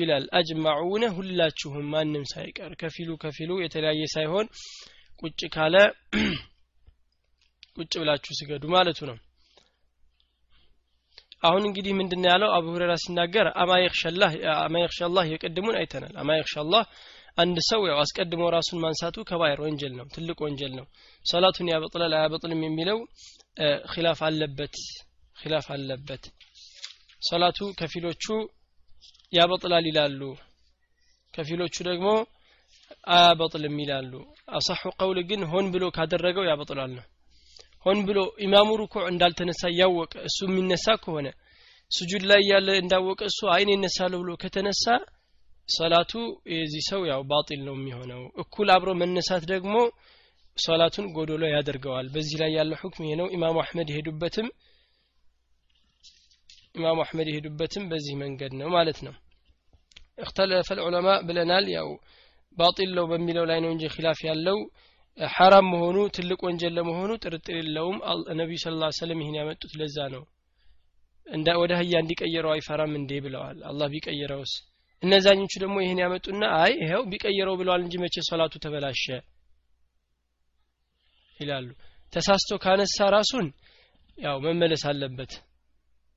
ይላል። 0.00 0.24
አጅማዑነ 0.38 1.04
ሁላችሁም 1.16 1.86
ማንም 1.92 2.24
ሳይቀር 2.32 2.72
ከፊሉ 2.80 3.10
ከፊሉ 3.22 3.50
የተለያየ 3.62 4.02
ሳይሆን 4.14 4.46
ቁጭ 5.22 5.40
ካለ 5.54 5.76
ቁጭ 7.76 7.92
ብላችሁ 8.00 8.32
ስገዱ 8.40 8.64
ማለቱ 8.74 9.00
ነው 9.10 9.16
አሁን 11.42 11.62
እንግዲህ 11.68 11.92
ምንድን 11.98 12.24
ያለው? 12.28 12.50
አቡ 12.56 12.66
ሁሬራ 12.74 12.92
ሲናገር 13.02 13.46
አማ 13.60 13.70
የክሻላህ 14.78 15.24
የቀድሙን 15.32 15.76
አይተናል። 15.80 16.14
አማ 16.22 16.30
የክሻላህ 16.38 16.82
አንድ 17.38 17.58
ሰው 17.68 17.80
ያው 17.88 17.98
አስቀድሞ 18.02 18.42
ራሱን 18.54 18.78
ማንሳቱ 18.84 19.16
ከባይር 19.28 19.60
ወንጀል 19.64 19.92
ነው 19.98 20.06
ትልቅ 20.14 20.38
ወንጀል 20.44 20.72
ነው። 20.78 20.86
ሰላቱን 21.24 21.70
ያበጥላል 21.72 22.14
አያበጥልም 22.18 22.62
የሚለው 22.66 22.98
ኺላፍ 23.92 24.20
አለበት 24.28 24.74
ኺላፍ 25.36 25.66
አለበት። 25.74 26.24
ሰላቱ 27.22 27.58
ከፊሎቹ 27.78 28.24
ያበጥላል 29.32 29.84
ይላሉ 29.90 30.20
ከፊሎቹ 31.34 31.76
ደግሞ 31.88 32.08
አያበጥልም 33.12 33.76
ይላሉ። 33.82 34.12
አሳሑ 34.54 34.82
ቀውል 34.96 35.18
ግን 35.30 35.42
ሆን 35.50 35.66
ብሎ 35.74 35.84
ካደረገው 35.96 36.44
ያበጥላል 36.50 36.92
ነው 36.96 37.04
ሆን 37.86 37.98
ብሎ 38.06 38.18
ኢማሙ 38.44 38.70
ሩኩዕ 38.80 39.04
እንዳልተነሳ 39.10 39.62
እያወቀ 39.72 40.14
እሱ 40.28 40.38
የሚነሳ 40.48 40.86
ከሆነ 41.02 41.28
ስጁድ 41.90 42.24
ላይ 42.30 42.42
ያለ 42.50 42.68
እንዳወቀ 42.80 43.20
እሱ 43.30 43.40
አይን 43.54 43.70
ይነሳለሁ 43.74 44.18
ብሎ 44.22 44.32
ከተነሳ 44.42 44.84
ሰላቱ 45.68 46.12
የዚህ 46.52 46.82
ሰው 46.90 47.00
ያው 47.10 47.20
ባጢል 47.30 47.60
ነው 47.66 47.74
የሚሆነው። 47.78 48.22
እኩል 48.42 48.68
አብሮ 48.74 48.90
መነሳት 49.00 49.44
ደግሞ 49.52 49.74
ሶላቱን 50.58 51.06
ጎዶሎ 51.16 51.42
ያደርገዋል። 51.52 52.06
በዚህ 52.14 52.36
ላይ 52.42 52.50
ያለው 52.58 52.78
ሁክም 52.82 53.04
ይሄ 53.06 53.14
ነው። 53.20 53.26
ኢማሙ 53.36 53.56
አህመድ 53.62 53.88
የሄዱበትም 53.92 54.48
ኢማሙ 56.74 56.98
አህመድ 57.04 57.28
የሄዱበትም 57.30 57.84
በዚህ 57.92 58.14
መንገድ 58.22 58.52
ነው 58.60 58.68
ማለት 58.76 58.98
ነው። 59.06 59.14
እክተለፈ 60.24 60.68
ልዑለማ 60.78 61.08
ብለናል። 61.28 61.66
ያው 61.76 61.88
ባጢል 62.56 62.90
ነው 62.98 63.04
በሚለው 63.10 63.44
ላይ 63.50 63.58
ነው 63.64 63.70
እንጂ 63.74 63.84
ኪላፍ 63.94 64.18
ያለው 64.28 64.58
ሐራም 65.18 65.66
መሆኑ 65.72 65.96
ትልቅ 66.16 66.38
ወንጀል 66.46 66.72
ለመሆኑ 66.76 67.10
ጥርጥር 67.22 67.56
የለውም። 67.58 67.96
ነቢዩ 68.38 68.58
ስለ 68.62 68.74
ላ 68.80 68.88
ሰለም 68.98 69.20
ይህን 69.22 69.36
ያመጡት 69.40 69.72
ለዛ 69.80 69.96
ነው። 70.14 70.22
ወደ 71.60 71.72
ህያ 71.80 71.94
እንዲቀየረው 72.02 72.52
አይፈራም 72.54 72.92
እንዴ 72.98 73.12
ብለዋል። 73.24 73.58
አላህ 73.70 73.86
ቢቀይረውስ? 73.92 74.52
እነዛኞቹ 75.02 75.52
ደግሞ 75.62 75.76
ይህን 75.82 76.00
ያመጡና 76.04 76.42
አይ 76.56 76.72
ይኸው 76.82 77.02
ቢቀይረው 77.12 77.54
ብለዋል 77.60 77.82
እንጂ 77.84 77.94
መቼ 78.02 78.16
ሶላቱ 78.30 78.54
ተበላሸ 78.64 79.04
ይላሉ። 81.40 81.68
ተሳስቶ 82.12 82.58
ካነሳ 82.62 82.96
ራሱን 83.16 83.46
ያው 84.18 84.36
መመለስ 84.46 84.82
አለበት። 84.90 85.32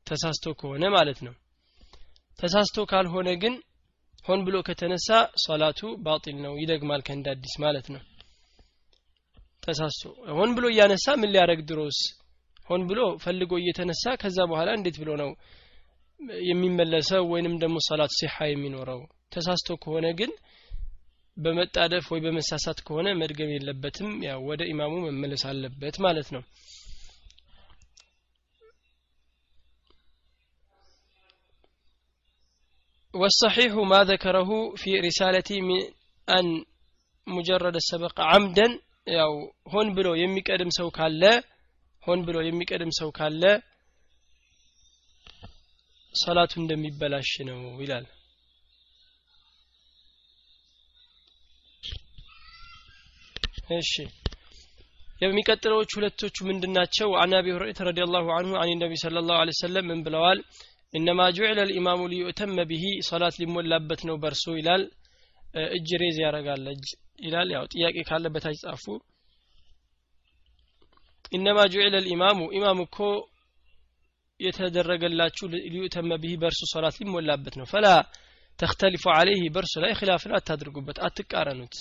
ተሳስቶ 0.07 0.45
ከሆነ 0.59 0.83
ማለት 0.95 1.19
ነው። 1.27 1.35
ተሳስቶ 2.39 2.85
ካልሆነ 2.91 3.29
ግን 3.43 3.53
ሆን 4.25 4.39
ብሎ 4.45 4.55
ከተነሳ 4.67 5.07
ሶላቱ 5.45 5.81
ባጢል 6.05 6.38
ነው 6.45 6.53
ይደግማል 6.62 7.01
ከእንደ 7.07 7.27
አዲስ 7.33 7.53
ማለት 7.63 7.88
ነው 7.93 8.01
ተሳስቶ 9.62 10.02
ሆን 10.38 10.50
ብሎ 10.56 10.64
እያነሳ 10.72 11.06
ምን 11.20 11.32
ሊያደረግ 11.34 11.60
ድሮስ 11.70 11.98
ሆን 12.68 12.82
ብሎ 12.90 13.00
ፈልጎ 13.25 13.52
እየተነሳ 13.60 14.14
ከዛ 14.22 14.38
በኋላ 14.50 14.70
እንዴት 14.78 14.96
ብሎ 15.02 15.10
ነው 15.22 15.30
የሚመለሰው 16.50 17.25
ወይንም 17.32 17.54
ደግሞ 17.62 17.76
ሰላት 17.88 18.12
ሲሓ 18.18 18.46
የሚኖረው 18.50 19.00
ተሳስቶ 19.34 19.76
ከሆነ 19.84 20.06
ግን 20.20 20.30
በመጣደፍ 21.37 22.06
ወይ 22.12 22.20
በመሳሳት 22.25 22.78
ከሆነ 22.87 23.08
መድገም 23.20 23.50
የለበትም 23.54 24.10
ያው 24.28 24.40
ወደ 24.50 24.62
ኢማሙ 24.72 24.94
መመለስ 25.06 25.42
አለበት 25.50 25.98
ማለት 26.06 26.30
ነው 26.37 26.42
والصحيح 33.14 33.72
ما 33.92 34.00
ذكره 34.04 34.50
في 34.76 34.90
رسالتي 35.00 35.60
من 35.60 35.80
أن 36.28 36.46
مجرد 37.26 37.75
السبق 37.75 38.20
عمدا 38.22 38.66
ያው 39.07 39.31
ሆን 39.72 39.88
ብሎ 39.95 40.07
የሚቀድም 40.19 40.72
ሰው 40.77 40.88
ካለ 40.98 41.24
ሆን 42.03 42.19
ብሎ 42.27 42.38
የሚቀድም 42.45 42.91
ሰው 43.00 43.10
ካለ 43.17 43.43
ሰላቱ 46.15 46.51
እንደሚበላሽ 46.62 47.31
ነው 47.48 47.60
ይላል። 47.81 48.05
እሺ። 53.75 53.91
የሚቀጥለዎቹ 55.22 55.91
ሁለቶቹ 55.98 56.36
ምንድናቸው? 56.48 57.10
عن 57.21 57.33
أبي 57.38 57.47
هريرة 57.55 57.79
رضي 57.88 58.06
الله 58.06 58.25
عنه 58.38 58.53
عن 58.62 58.71
النبي 58.83 58.93
صلى 59.03 59.35
الله 59.41 59.47
عليه 59.47 59.55
وسلم 59.57 59.85
ምን 59.89 60.00
ብለዋል? 60.05 60.39
إنما 60.93 61.19
جعل 61.35 61.59
الإمام 61.69 62.01
ليؤتم 62.12 62.57
به 62.71 62.83
ሶላት 63.09 63.35
ሊሞላበት 63.41 64.01
ነው 64.10 64.15
በርሶ 64.24 64.45
ይላል። 64.60 64.83
እጅ 65.75 65.89
raise 66.01 66.17
ያረጋል 66.24 66.65
እጅ 66.74 66.86
ይላል። 67.20 67.50
ያው 67.55 67.65
ጥያቄ 67.74 67.96
ካለ 68.10 68.25
በታች 68.34 68.58
ጻፉ። 68.63 68.86
إنما 71.33 71.59
جعل 71.73 71.95
الإمام። 72.05 72.39
ኢማም 72.58 72.79
እኮ 72.86 72.98
የተደረገላችሁ 74.39 75.46
ليؤتم 75.73 76.12
به 76.21 76.33
በእርሱ 76.41 76.62
ሶላት 76.74 76.96
ሊሞላበት 77.01 77.55
ነው። 77.60 77.65
فلا 77.71 77.88
تختلفوا 78.59 79.03
عليه 79.13 79.43
በእርሱ 79.53 79.74
ላይ 79.84 79.91
ኪላፍን 80.00 80.34
አታድርጉበት 80.38 80.98
አትቃረኑት። 81.05 81.75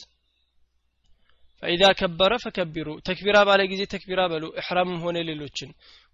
ፈኢዛ 1.63 1.83
ከበረ 1.99 2.33
ፈከቢሩ። 2.45 2.89
ተክቢራ 3.09 3.39
ባለ 3.49 3.61
ጊዜ 3.73 3.83
ተክቢራ 3.93 4.21
በሉ 4.33 4.45
እሕራምም 4.61 5.01
ሆነ 5.05 5.19
ሌሎችን። 5.29 5.71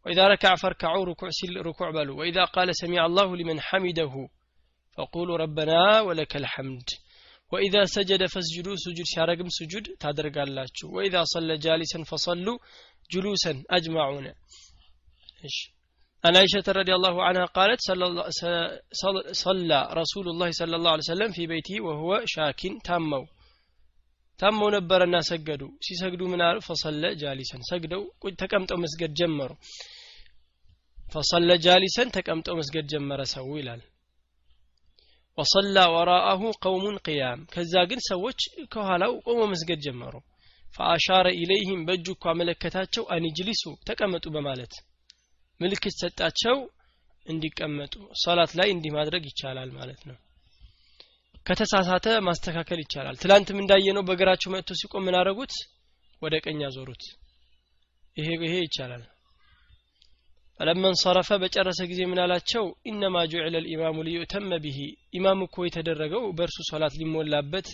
ወኢዛ 0.06 0.20
ረካዕ 0.32 0.54
ፈርካዑ 0.62 0.96
ሩኩዕ 1.08 1.30
ሲል 1.38 1.54
ሩኩዕ 1.66 1.88
በሉ። 1.96 2.10
ወኢዛ 2.18 2.38
ቃለ 2.54 2.70
ሰሚዐ 2.80 3.00
አላሁ 3.06 3.28
ሊመን 3.40 3.60
ሐሚደሁ 3.68 4.12
ፈቁሉ 4.98 5.28
ረበና 5.42 5.72
ወለከ 6.06 6.32
ልሐምድ 6.44 6.88
ወኢዛ 7.51 7.75
ሰጀደ 7.95 8.23
ፈስጅዱ 8.33 8.67
ስጁድ 8.83 9.07
ሲያረግም 9.11 9.49
ስጁድ 9.57 9.85
ታደርጋላችሁ 10.03 10.87
ወኢዛ 10.97 11.15
ሰለ 11.33 11.49
ጃሊሰን 11.65 12.03
ፈሰሉ 12.11 12.47
ጁሉሰን 13.09 13.59
አጅማዑነ 13.77 14.27
እሺ 15.49 15.57
عن 16.23 16.35
عائشة 16.39 16.67
رضي 16.79 16.93
الله 16.97 17.15
عنها 17.27 17.45
قالت 17.57 17.79
صلى 19.43 19.79
رسول 20.01 20.25
الله 20.33 20.49
صلى 20.61 20.75
الله 20.77 20.91
عليه 20.93 21.07
وسلم 21.07 21.31
في 21.37 21.43
بيته 21.51 21.75
وهو 21.85 22.11
شاك 22.33 22.61
تامو 22.87 23.23
ታመው 24.39 24.69
ነበረና 24.75 25.15
ሰገዱ 25.29 25.61
ሲሰግዱ 25.85 26.21
ምን 26.31 26.41
አሉ 26.45 26.57
ፈሰለ 26.67 27.03
ጃሊሰን 27.21 27.61
ሰግደው 27.69 28.01
ተቀምጠው 28.41 28.77
መስገድ 28.83 29.11
ጀመሩ 29.19 29.51
ፈሰለ 31.13 31.49
ጃሊሰን 31.65 32.09
ተቀምጠው 32.15 32.55
መስገድ 32.59 32.85
ጀመረ 32.93 33.21
ሰው 33.33 33.47
ይላል 33.59 33.81
ወሰላ 35.38 35.78
ወራአሁ 35.94 36.42
ቀውሙን 36.62 36.96
ቅያም 37.04 37.40
ከዛ 37.52 37.74
ግን 37.90 38.00
ሰዎች 38.08 38.40
ከኋላው 38.72 39.12
ቆሞ 39.26 39.40
መስገድ 39.52 39.80
ጀመሩ። 39.86 40.14
ፈአሻረ 40.64 41.26
ኢለይህም 41.40 41.80
በእጁ 41.86 42.06
እኳ 42.14 42.24
አመለከታቸው 42.32 43.04
አንጅሊሱ 43.14 43.62
ተቀመጡ 43.88 44.24
በማለት 44.34 44.72
ምልክት 45.60 45.94
ሰጣቸው 46.02 46.56
እንዲቀመጡ 47.26 47.94
ሶላት 48.22 48.52
ላይ 48.58 48.68
እንዲህ 48.74 48.92
ማድረግ 48.96 49.22
ይቻላል 49.30 49.70
ማለት 49.78 50.02
ነው። 50.08 50.16
ከተሳሳተ 51.46 52.06
ማስተካከል 52.26 52.80
ይቻላል። 52.82 53.16
ትላንትም 53.22 53.60
እንዳየነው 53.62 54.04
በእግራቸው 54.08 54.52
መጥቶ 54.54 54.76
ሲቆም 54.80 55.04
ምን 55.06 55.16
አረጉት 55.20 55.54
ወደ 56.22 56.34
ቀኝ 56.44 56.60
አዞሩት። 56.68 57.04
ይሄ 58.16 58.28
ይሄ 58.42 58.54
ይቻላል 58.64 59.02
ፈለማ 60.60 60.84
እንሰረፈ 60.92 61.30
በጨረሰ 61.42 61.80
ጊዜ 61.90 62.00
ምን 62.10 62.20
አላቸው 62.22 62.64
ኢነማ 62.90 63.16
ጁዕለ 63.32 63.56
ልኢማሙ 63.64 63.98
ሊዩተመ 64.06 64.52
ብሂ 64.64 64.78
ኢማም 65.18 65.42
እኮ 65.46 65.66
የተደረገው 65.66 66.24
በእርሱ 66.38 66.56
ሶላት 66.70 66.94
ሊሞላበት 67.00 67.68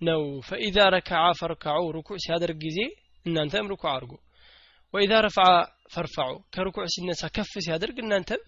ነው 0.00 0.22
ፈኢዛ 0.48 0.78
ረከዓ 0.94 1.24
ፈርካዑ 1.40 1.82
ሩኩዕ 1.96 2.18
ሲያደርግ 2.24 2.58
ጊዜ 2.66 2.78
እናንተም 3.26 3.68
ሩኩዕ 3.72 3.90
አድርጉ 3.94 4.12
ወኢዛ 4.94 5.12
ረፈዓ 5.24 5.46
ፈርፋዑ 5.94 6.32
ከሩኩዕ 6.54 6.84
ሲነሳ 6.94 7.22
ከፍ 7.36 7.52
ሲያደርግ 7.64 7.96
እናንተም 8.02 8.42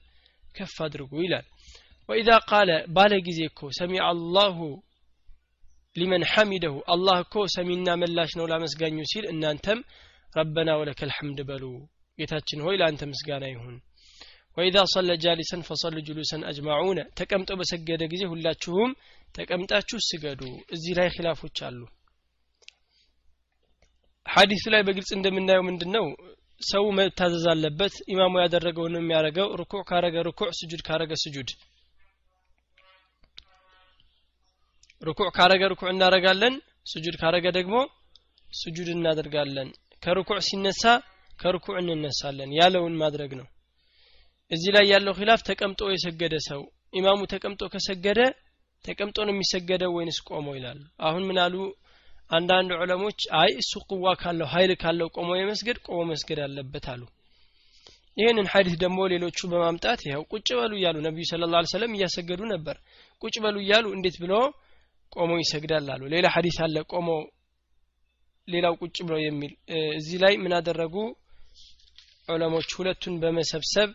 ከፍ 0.55 0.77
አድርጉ 0.87 1.13
ይላል 1.25 1.47
ወኢዛ 2.09 2.31
ቃለ 2.51 2.71
ባለ 2.97 3.13
ጊዜ 3.29 3.41
እኮ 3.51 3.71
ሰሚዐ 3.79 4.03
አላሁ 4.11 4.59
ሊመን 5.97 6.25
ሐሚደሁ 6.33 6.77
አላህ 6.95 7.19
እኮ 7.25 7.45
ሰሚና 7.57 7.91
መላሽ 8.03 8.31
ነው 8.39 8.47
ላመስጋኙ 8.53 8.99
ሲል 9.13 9.27
እናንተም 9.33 9.79
ረበና 10.37 10.71
ወለከል 10.81 11.13
ሐምድ 11.17 11.41
በሉ 11.51 11.65
ጌታችን 12.19 12.63
ሆይ 12.67 12.77
ለአንተ 12.81 13.03
ምስጋና 13.11 13.45
ይሁን። 13.51 13.77
ወኢዛ 14.57 14.79
ሰለ 14.93 15.11
ጃሊሰን 15.25 15.63
ፈሰሉ 15.69 15.97
ጁሉሰን 16.07 16.43
አጅማዑነ 16.51 17.01
ተቀምጦ 17.19 17.51
በሰገደ 17.61 18.03
ጊዜ 18.13 18.23
ሁላችሁም 18.31 18.93
ተቀምጣችሁ 19.35 19.99
ስገዱ። 20.07 20.41
እዚህ 20.75 20.93
ላይ 20.99 21.09
ኪላፎች 21.17 21.59
አሉ። 21.67 21.81
ሐዲሱ 24.27 24.65
ላይ 24.75 24.83
በግልጽ 24.87 25.11
እንደምናየው 25.17 25.65
ምንድን 25.67 25.91
ነው 25.97 26.07
ሰው 26.61 26.85
መታዘዝ 26.99 27.45
አለበት። 27.53 27.95
ኢማሙ 28.13 28.35
ያደረገውን 28.43 28.95
የሚያደርገው 28.99 29.49
ርኩዕ 29.61 29.83
ካረገ 29.91 30.17
ርኩዕ 30.29 30.49
ስጁድ 30.61 30.83
ካረገ 30.89 31.13
ስጁድ። 31.25 31.51
ርኩዕ 35.03 35.29
ካረገ 35.37 35.63
ርኩዕ 35.73 35.89
እናደርጋለን 35.93 36.55
ስጁድ 36.93 37.17
ካረገ 37.23 37.47
ደግሞ 37.59 37.77
ስጁድ 38.55 38.89
እናደርጋለን። 38.95 39.69
ከርኩዕ 40.03 40.39
ሲነሳ 40.49 40.83
ከርኩዕ 41.39 41.77
እንነሳለን 41.83 42.51
ያለውን 42.59 42.95
ማድረግ 43.03 43.33
ነው። 43.41 43.47
እዚህ 44.51 44.71
ላይ 44.77 44.85
ያለው 44.93 45.15
ኺላፍ 45.19 45.41
ተቀምጦ 45.49 45.81
የሰገደ 45.93 46.35
ሰው 46.49 46.61
ኢማሙ 46.95 47.21
ተቀምጦ 47.33 47.63
ከሰገደ 47.73 48.21
ተቀምጦ 48.85 49.17
ነው 49.27 49.33
የሚሰገደው 49.35 49.93
ወይንስ 49.97 50.19
ቆሞ 50.29 50.47
ይላሉ 50.59 50.79
አሁን 51.07 51.23
ምን 51.29 51.39
አሉ 51.45 51.55
አንዳንድ 52.31 52.71
ዑለሞች? 52.77 53.19
አይ 53.41 53.51
እሱ 53.61 53.73
ቁዋ 53.91 54.13
ካለው 54.21 54.49
ኃይል 54.53 54.73
ካለው 54.83 55.09
ቆሞ 55.17 55.29
የመስገድ 55.39 55.77
ቆሞ 55.87 55.99
መስገድ 56.11 56.39
አለበት 56.47 56.87
አሉ። 56.93 57.03
ይህንን 58.17 58.47
ሐዲስ 58.53 58.75
ደግሞ 58.83 58.99
ሌሎቹ 59.13 59.39
በማምጣት 59.53 60.01
ይኸው 60.07 60.23
ቁጭ 60.33 60.49
በሉ 60.59 60.73
እያሉ 60.79 60.97
ነቢዩ 61.07 61.25
ስለ 61.31 61.49
ላ 61.53 61.63
ሰለም 61.73 61.93
እያሰገዱ 61.97 62.41
ነበር። 62.53 62.77
ቁጭ 63.23 63.35
በሉ 63.45 63.57
እያሉ 63.65 63.87
እንዴት 63.97 64.17
ብሎ 64.23 64.33
ቆሞ 65.13 65.33
ይሰግዳል 65.43 65.89
አሉ። 65.95 66.03
ሌላ 66.15 66.27
ሐዲስ 66.35 66.57
አለ 66.67 66.77
ቆሞ 66.93 67.09
ሌላው 68.49 68.75
ቁጭ 68.83 68.97
ብሎ 69.07 69.15
የሚል። 69.23 69.53
እዚህ 69.99 70.19
ላይ 70.25 70.35
ምን 70.43 70.53
አደረጉ 70.59 70.95
ዑለሞች 72.29 72.69
ሁለቱን 72.79 73.15
በመሰብሰብ 73.23 73.91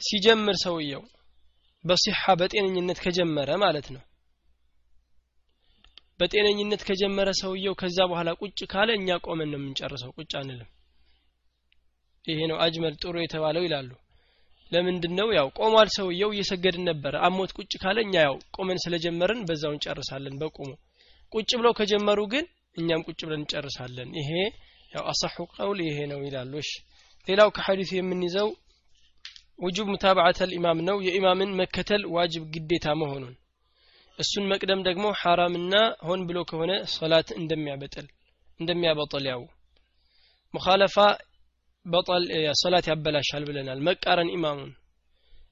ሲጀምር 0.00 0.56
ሰውየው 0.64 1.02
በሲሐ 1.84 2.22
በጤነኝነት 2.40 2.98
ከጀመረ 3.04 3.50
ማለት 3.62 3.86
ነው። 3.94 4.02
በጤነኝነት 6.20 6.82
ከጀመረ 6.88 7.28
ሰውየው 7.40 7.74
ከዛ 7.80 7.98
በኋላ 8.10 8.30
ቁጭ 8.40 8.58
ካለ 8.72 8.90
እኛ 8.98 9.18
ቆመን 9.26 9.48
ነው 9.52 9.58
የምንጨርሰው 9.60 10.10
ቁጭ 10.18 10.32
አንልም። 10.40 10.70
ይሄ 12.24 12.38
ነው 12.50 12.56
አጅመል 12.64 12.94
ጥሩ 13.02 13.14
የተባለው 13.20 13.64
ይላሉ። 13.66 13.90
ለምንድን 14.72 15.12
ነው 15.18 15.28
ያው 15.36 15.46
ቆሟል 15.58 15.88
ሰውየው 15.96 16.30
እየሰገድን 16.34 16.84
ነበረ። 16.88 17.14
አሞት 17.26 17.52
ቁጭ 17.58 17.72
ካለ 17.82 17.98
እኛ 18.06 18.14
ያው 18.26 18.34
ቆመን 18.56 18.80
ስለጀመርን 18.84 19.40
በዛው 19.48 19.72
እንጨርሳለን 19.76 20.34
በቁሙ። 20.40 20.70
ቁጭ 21.32 21.50
ብለው 21.60 21.72
ከጀመሩ 21.78 22.20
ግን 22.32 22.44
እኛም 22.76 23.04
ቁጭ 23.08 23.20
ብለን 23.26 23.40
እንጨርሳለን። 23.42 24.10
ይሄ 24.20 24.30
ያው 24.92 25.04
አሳሑ 25.10 25.36
ቀውል 25.56 25.78
ይሄ 25.86 25.98
ነው 26.12 26.20
ይላሉ። 26.26 26.52
እሺ 26.62 26.70
ሌላው 27.28 27.48
ከሐዲሱ 27.56 27.90
የምንይዘው 27.96 28.48
ውጁብ 29.58 29.86
ሙታባዓት 29.92 30.38
ልኢማም 30.50 30.80
ነው። 30.88 30.96
የኢማምን 31.06 31.50
መከተል 31.60 32.02
ዋጅብ 32.16 32.44
ግዴታ 32.54 32.88
መሆኑን 33.00 33.34
እሱን 34.18 34.44
መቅደም 34.52 34.80
ደግሞ 34.86 35.06
ሐራምና 35.20 35.74
ሆን 36.06 36.20
ብሎ 36.28 36.38
ከሆነ 36.50 36.72
ሶላት 36.94 37.28
እንደሚያበጥል 37.40 38.06
እንደሚያበጥል 38.60 39.24
ያው 39.30 39.42
ሙኻለፋ 40.54 40.96
በጠል 41.86 42.24
ሶላት 42.62 42.86
ያበላሻል 42.90 43.42
ብለናል። 43.48 43.80
መቃረን 43.88 44.32
ኢማሙን 44.36 44.70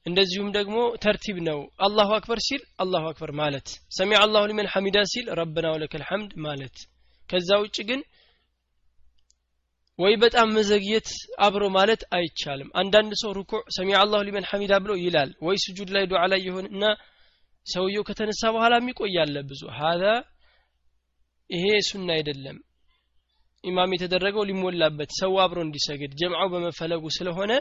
እንደዚሁም 0.07 0.49
ደግሞ 0.57 0.77
ተርቲብ 1.05 1.39
ነው። 1.49 1.59
አላሁ 1.87 2.11
አክበር 2.17 2.41
ሲል 2.47 2.63
አላሁ 2.83 3.05
አክበር 3.11 3.31
ማለት 3.41 3.69
ሰሚዕ 3.99 4.19
አላሁ 4.25 4.43
ሊመን 4.51 4.69
ሐሚዳ 4.75 4.99
ሲል 5.13 5.27
ረበና 5.39 5.67
ወለከል 5.75 6.05
ሐምድ 6.11 6.33
ማለት። 6.47 6.77
ከዛ 7.29 7.51
ውጭ 7.63 7.77
ግን 7.89 8.01
ወይ 9.99 10.15
በጣም 10.23 10.49
መዘግየት 10.57 11.09
አብሮ 11.45 11.65
ማለት 11.77 12.03
አይቻልም። 12.17 12.71
አንዳንድ 12.81 13.13
ሰው 13.21 13.31
ሩኩዕ 13.39 13.61
ሰሚዕ 13.77 13.97
አላሁ 14.01 14.21
ሊመን 14.27 14.49
ሐሚዳ 14.51 14.73
ብሎ 14.85 14.93
ይላል። 15.03 15.31
ወይ 15.47 15.57
ስጁድ 15.65 15.91
ላይ 15.97 16.05
ዱዓ 16.11 16.23
ላይ 16.33 16.41
ይሆን 16.47 16.67
እና 16.73 16.85
ሰውየው 17.67 18.05
ከተነሳ 18.09 18.43
በኋላ 18.55 18.75
የሚቆያለ 18.81 19.37
ብዙ። 19.49 19.63
ሀዛ 19.79 20.03
ይሄ 21.51 21.67
ሱና 21.89 22.09
አይደለም። 22.17 22.59
ኢማም 23.65 23.93
የተደረገው 23.95 24.45
ሊሞላበት 24.49 25.11
ሰው 25.21 25.33
አብሮ 25.45 25.59
እንዲሰግድ 25.65 26.13
ጀምዓው 26.21 26.49
በመፈለጉ 26.53 27.05
ስለሆነ 27.17 27.53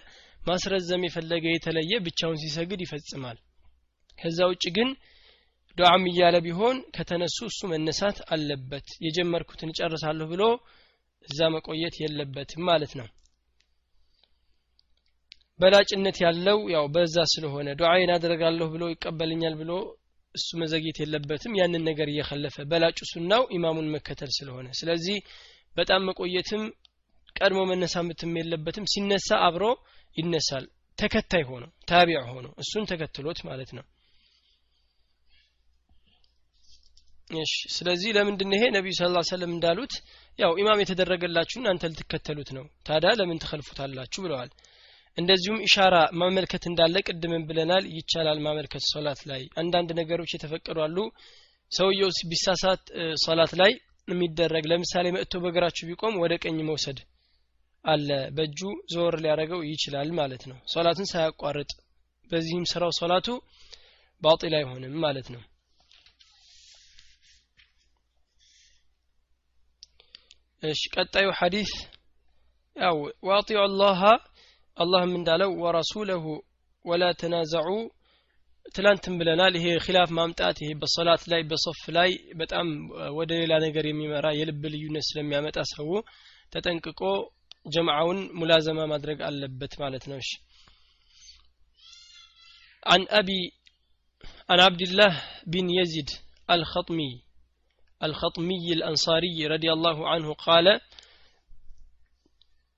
ማስረዘም 0.42 1.06
የፈለገ 1.06 1.46
የተለየ 1.52 1.94
ብቻውን 2.06 2.40
ሲሰግድ 2.44 2.82
ይፈጽማል። 2.84 3.38
ከዛ 4.18 4.40
ውጭ 4.52 4.66
ግን 4.76 4.90
ዱዓም 5.78 6.04
እያለ 6.10 6.36
ቢሆን 6.46 6.78
ከተነሱ 6.96 7.38
እሱ 7.50 7.62
መነሳት 7.72 8.18
አለበት። 8.34 8.88
የጀመርኩትን 9.06 9.72
እጨርሳለሁ 9.74 10.28
ብሎ 10.34 10.44
እዛ 11.28 11.50
መቆየት 11.54 11.96
የለበትም 12.02 12.64
ማለት 12.70 12.94
ነው። 13.00 13.08
በላጭነት 15.60 16.18
ያለው 16.24 16.58
ያው 16.74 16.86
በዛ 16.96 17.18
ስለሆነ 17.34 17.68
ዱዓይን 17.80 18.12
አደርጋለሁ 18.16 18.66
ብሎ 18.74 18.84
ይቀበልኛል 18.92 19.54
ብሎ 19.60 19.72
እሱ 20.36 20.50
መዘግየት 20.62 20.98
የለበትም። 21.02 21.54
ያንን 21.60 21.84
ነገር 21.90 22.08
እየከለፈ 22.12 22.66
በላጩ 22.72 23.00
ሱናው 23.12 23.44
ኢማሙን 23.58 23.92
መከተል 23.96 24.32
ስለሆነ 24.38 24.68
ስለዚህ 24.80 25.18
በጣም 25.76 26.06
መቆየትም 26.10 26.64
ቀድሞ 27.36 27.62
መነሳትም 27.70 28.34
የለበትም። 28.40 28.90
ሲነሳ 28.92 29.30
አብሮ 29.48 29.64
ይነሳል። 30.16 30.66
ተከታይ 30.98 31.44
ሆኖ 31.50 31.64
ታቢዕ 31.90 32.20
ሆኖ 32.30 32.48
እሱን 32.62 32.84
ተከትሎት 32.92 33.40
ማለት 33.48 33.72
ነው። 33.78 33.86
እሺ 37.38 37.54
ስለዚህ 37.76 38.10
ለምንድን 38.18 38.52
ይሄ? 38.56 38.64
ነቢዩ 38.76 38.94
ስለ 38.98 39.22
ሰለም 39.30 39.52
እንዳሉት 39.56 39.94
ያው 40.40 40.52
ኢማም 40.62 40.82
የተደረገላችሁ 40.82 41.58
እናንተ 41.60 41.90
ልትከተሉት 41.92 42.50
ነው። 42.58 42.66
ታዲያ 42.88 43.12
ለምን 43.20 43.42
ትከልፉታላችሁ 43.44 44.22
ብለዋል። 44.26 44.50
እንደዚሁም 45.18 45.62
ኢሻራ 45.68 45.96
ማመልከት 46.22 46.64
እንዳለ 46.70 46.96
ቅድምን 47.08 47.44
ብለናል። 47.50 47.84
ይቻላል 47.98 48.40
ማመልከት 48.46 48.84
ሶላት 48.92 49.22
ላይ 49.30 49.44
አንዳንድ 49.62 49.92
ነገሮች 50.00 50.34
የተፈቀዱ 50.36 50.78
አሉ። 50.86 50.98
ሰውየው 51.72 52.12
ቢሳሳት 52.32 52.84
ሶላት 53.24 53.54
ላይ 53.62 53.72
የሚደረግ 54.08 54.64
ለምሳሌ 54.72 55.06
መጥቶ 55.16 55.36
በእግራችሁ 55.44 55.86
ቢቆም 55.90 56.20
ወደ 56.24 56.34
ቀኝ 56.44 56.58
መውሰድ 56.68 57.00
አለ። 57.86 58.10
በእጁ 58.36 58.60
ዞር 58.94 59.16
ሊያደረገው 59.24 59.62
ይችላል 59.72 60.10
ማለት 60.20 60.44
ነው። 60.52 60.58
ሶላትን 60.74 61.10
ሳያቋርጥ 61.12 61.72
በዚህም 62.32 62.70
ስራው 62.72 62.92
ሶላቱ 63.00 63.28
ባጢል 64.22 64.54
አይሆንም 64.60 64.94
ማለት 65.00 65.28
ነው 65.34 65.42
እሺ 70.65 70.83
ቀጣዩ 70.95 71.29
ሐዲስ 71.39 71.73
ያው 72.77 72.97
ዋጢዑ 73.29 73.61
አላህ 73.69 74.01
አላህም 74.77 75.13
እንዳለው 75.19 75.51
ወረሱለሁ 75.63 76.25
ወላ 76.85 77.05
ተናዘዑ 77.21 77.69
ትላንትም 78.75 79.15
ብለናል 79.21 79.55
ይሄ 79.59 79.67
ኪላፍ 79.85 80.11
ማምጣት 80.19 80.57
ይሄ 80.63 80.71
በሶላት 80.81 81.23
ላይ 81.33 81.41
በሶፍ 81.51 81.81
ላይ 81.97 82.11
በጣም 82.41 82.67
ወደ 83.19 83.31
ሌላ 83.41 83.53
ነገር 83.65 83.85
የሚመራ 83.89 84.27
የልብ 84.39 84.63
ልዩነት 84.75 85.07
ስለሚያመጣ 85.09 85.59
ሰው 85.73 85.89
ተጠንቅቆ 86.53 87.01
ጀምዓውን 87.67 88.21
ሙላዘማ 88.41 88.81
ማድረግ 88.93 89.19
አለበት 89.29 89.75
ማለት 89.85 90.07
ነው 90.13 90.19
እሺ 90.23 90.31
عن 92.83 93.03
أبي 93.11 93.43
عن 94.51 94.61
عبد 94.61 94.83
الله 94.83 95.13
بن 95.47 95.67
يزيد 95.71 96.11
الخطمي 96.49 97.11
الخطمي 98.05 98.67
الأنصاري 98.73 99.39
رضي 99.47 99.71
الله 99.73 100.09
عنه 100.09 100.29
قال 100.47 100.67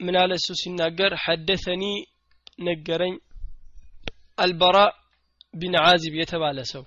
من 0.01 0.15
على 0.17 0.35
السوس 0.35 0.63
الناقر 0.67 1.13
حدثني 1.17 1.95
نقرين 2.61 3.15
البراء 4.39 4.93
ቢን 5.61 5.75
ዓዚብ 5.87 6.15
የተባለ 6.19 6.59
ሰው 6.73 6.85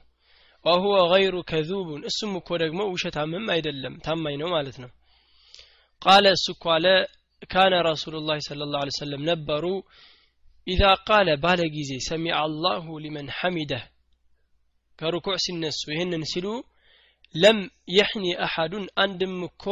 ወሁወ 0.65 0.95
ገይሩ 1.11 1.35
ከዙቡን 1.49 2.01
እሱም 2.09 2.31
እኮ 2.39 2.49
ደግሞ 2.63 2.79
ውሸታምም 2.93 3.45
አይደለም 3.55 3.93
ታማኝ 4.05 4.35
ነው 4.41 4.49
ማለት 4.55 4.77
ነው 4.83 4.89
ቃለ 6.01 6.25
እሱ 6.37 6.45
እኮ 6.55 6.65
አለ 6.75 6.87
ካነ 7.51 7.73
ረሱሉ 7.89 8.21
ላ 8.29 8.37
ስለ 8.47 8.67
ላሁ 8.73 8.93
ሰለም 9.01 9.21
ነበሩ 9.29 9.65
ኢዛ 10.67 10.83
ቃለ 11.09 11.27
ባለ 11.43 11.61
ጊዜ 11.75 11.91
ሰሚዐ 12.09 12.35
አላሁ 12.45 12.85
ሊመን 13.03 13.27
ሐሚደህ 13.39 13.83
ከሩኩዕ 14.99 15.35
ሲነሱ 15.45 15.81
ይህንን 15.93 16.23
ሲሉ 16.31 16.47
ለም 17.34 17.58
የሕኒ 17.94 18.26
አሐዱን 18.46 18.86
አንድም 19.02 19.34
እኮ 19.48 19.64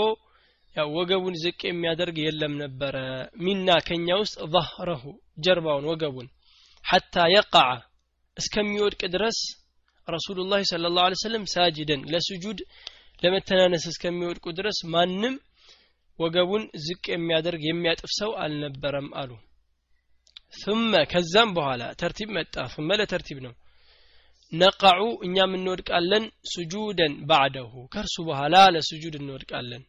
ያው 0.77 0.89
ወገቡን 0.99 1.37
ዝቅ 1.43 1.61
የሚያደርግ 1.67 2.17
የለም 2.25 2.53
ነበረ። 2.63 2.97
ሚና 3.45 3.69
ከኛ 3.87 4.09
ውስጥ 4.21 4.37
ظهረሁ 4.55 5.03
ጀርባውን 5.39 5.89
ወገቡን 5.91 6.29
ሐታ 6.85 7.25
የቀዓ 7.35 7.69
እስከሚወድቅ 8.37 9.03
ድረስ 9.15 9.39
ረሱሉላህ 10.09 10.61
ሰለላሁ 10.71 11.03
ዐለይሂ 11.05 11.19
ወሰለም 11.19 11.45
ሳጅደን 11.55 12.03
ለስጁድ 12.13 12.59
ለመተናነስ 13.23 13.85
እስከሚወድቁ 13.93 14.47
ድረስ 14.59 14.79
ማንም 14.95 15.35
ወገቡን 16.19 16.63
ዝቅ 16.85 17.05
የሚያደርግ 17.13 17.63
የሚያጥፍ 17.67 18.11
ሰው 18.21 18.31
አልነበረም 18.45 19.09
አሉ። 19.21 19.31
ثم 20.55 20.93
ከዛም 21.11 21.51
በኋላ 21.57 21.83
ተርቲብ 22.01 22.31
መጣ። 22.37 22.55
ثم 22.75 22.91
ለተርቲብ 23.01 23.39
ነው። 23.47 23.53
ነቃዑ 24.52 25.04
እኛም 25.28 25.54
እንወድቃለን 25.58 26.26
ሱጁደን 26.54 27.14
ባዕደሁ 27.30 27.72
ከእርሱ 27.94 28.16
በኋላ 28.30 28.56
ለስጁድ 28.76 29.16
እንወድቃለን 29.22 29.84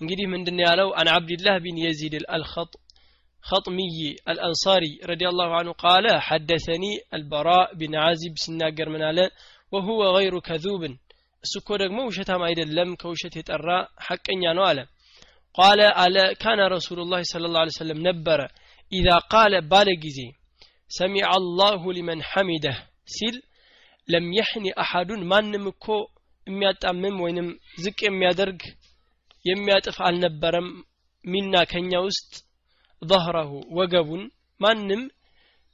እንግዲህ 0.00 0.26
ምንድን 0.34 0.60
ያለው 0.66 0.90
አን 1.00 1.08
ዓብድላህ 1.16 1.56
ቢን 1.64 1.78
የዚድ 1.86 2.14
አልኸጥ 2.36 2.70
خطمي 3.44 4.16
الأنصاري 4.28 4.92
رضي 5.04 5.26
الله 5.28 5.50
عنه 5.58 5.72
قال 5.84 6.04
حدثني 6.20 6.92
البراء 7.14 7.68
بن 7.74 7.92
عازب 7.96 8.34
سناجر 8.36 8.88
من 8.88 9.02
على 9.02 9.24
وهو 9.72 10.00
غير 10.16 10.34
كذوب 10.40 10.82
السكو 11.44 11.74
ደግሞ 11.82 11.98
ውሸታም 12.08 12.42
አይደለም 12.48 12.90
ከውሸት 13.00 13.34
የጠራ 13.38 13.68
ሐቀኛ 14.06 14.42
ነው 14.56 14.64
አለ 14.70 14.78
ቃለ 15.54 15.80
አለ 16.02 16.16
ካነ 16.42 16.60
ረሱሉላህ 16.74 17.20
ስለ 17.32 17.44
ላ 17.54 17.62
ሰለም 17.82 18.00
ነበረ 18.08 18.40
ኢዛ 18.92 19.08
ቃለ 19.32 19.54
ባለ 19.72 19.88
ጊዜ 20.04 20.18
ሰሚዐ 20.90 21.24
አላሁ 21.36 21.82
ሊመን 21.96 22.20
ሐሚደህ 22.30 22.78
ሲል 23.14 23.36
ለም 24.08 24.26
የሕኒ 24.38 24.66
አሐዱን 24.82 25.22
ማንም 25.32 25.64
እኮ 25.72 25.86
የሚያጣምም 26.46 27.16
ወይንም 27.24 27.48
ዝቅ 27.80 27.98
የሚያደርግ 28.02 28.60
የሚያጥፍ 29.44 29.96
አልነበረም 30.08 30.68
ሚና 31.24 31.54
ከኛ 31.70 31.92
ውስጥ 32.08 32.32
ظهره 33.02 33.50
ወገቡን 33.78 34.22
ማንም 34.60 35.02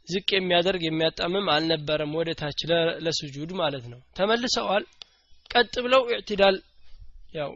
ዝቅ 0.09 0.29
የሚያደርግ 0.35 0.83
የሚያጣምም 0.87 1.47
አልነበረም 1.55 2.13
ወደ 2.19 2.31
ታች 2.41 2.61
ለስጁድ 3.05 3.51
ማለት 3.61 3.85
ነው 3.93 4.01
ተመልሰዋል 4.19 4.85
ቀጥ 5.51 5.75
ብለው 5.85 6.03
ኢዕትዳል 6.13 6.57
ያው 7.33 7.53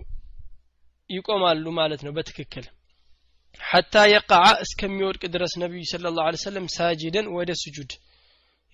ይቆማሉ 1.11 1.67
ማለት 1.79 2.01
ነው 2.07 2.13
በትክክል 2.17 2.67
ሐታ 3.61 3.95
የቃዓ 4.13 4.45
እስከሚወድቅ 4.65 5.23
ድረስ 5.35 5.53
ነቢዩ 5.63 5.83
ስለ 5.91 6.13
ላሁ 6.19 6.37
ሰለም 6.45 6.67
ሳጅደን 6.77 7.27
ወደ 7.37 7.51
ስጁድ 7.63 7.93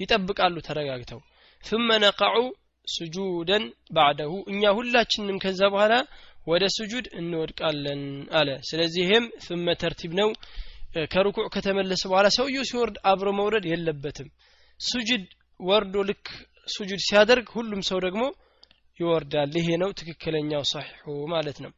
ይጠብቃሉ 0.01 0.57
ተረጋግተው 0.67 1.21
ثم 1.63 1.89
ነቃዑ 2.05 2.37
ስጁደን 2.89 3.65
ባዕደሁ 3.97 4.33
እኛ 4.53 4.63
ሁላችንም 4.79 5.41
ከዛ 5.45 5.61
በኋላ 5.75 5.95
ወደ 6.47 6.65
ስጁድ 6.77 7.07
እንወድቃለን 7.21 8.03
አለ 8.39 8.49
ስለዚህ 8.69 9.03
ይህም 9.07 9.25
ثم 9.47 9.67
ተርቲብ 9.83 10.13
ነው 10.21 10.29
ከሩኩዕ 11.13 11.47
ከተመለሰ 11.55 12.03
በኋላ 12.11 12.27
ሰውየው 12.37 12.67
ሲወርድ 12.71 12.97
አብሮ 13.11 13.29
መውረድ 13.41 13.65
የለበትም 13.71 14.29
ሱጁድ 14.81 15.25
ወርዶ 15.61 15.97
ልክ 16.11 16.27
ሱጁድ 16.75 17.01
ሲያደርግ 17.09 17.47
ሁሉም 17.57 17.83
ሰው 17.89 17.99
ደግሞ 18.07 18.23
ይወርዳል 19.01 19.53
ይሄ 19.61 19.69
ነው 19.83 19.91
ትክክለኛው 19.99 20.63
ሰሒሑ 20.73 21.15
ማለት 21.35 21.59
ነው 21.65 21.73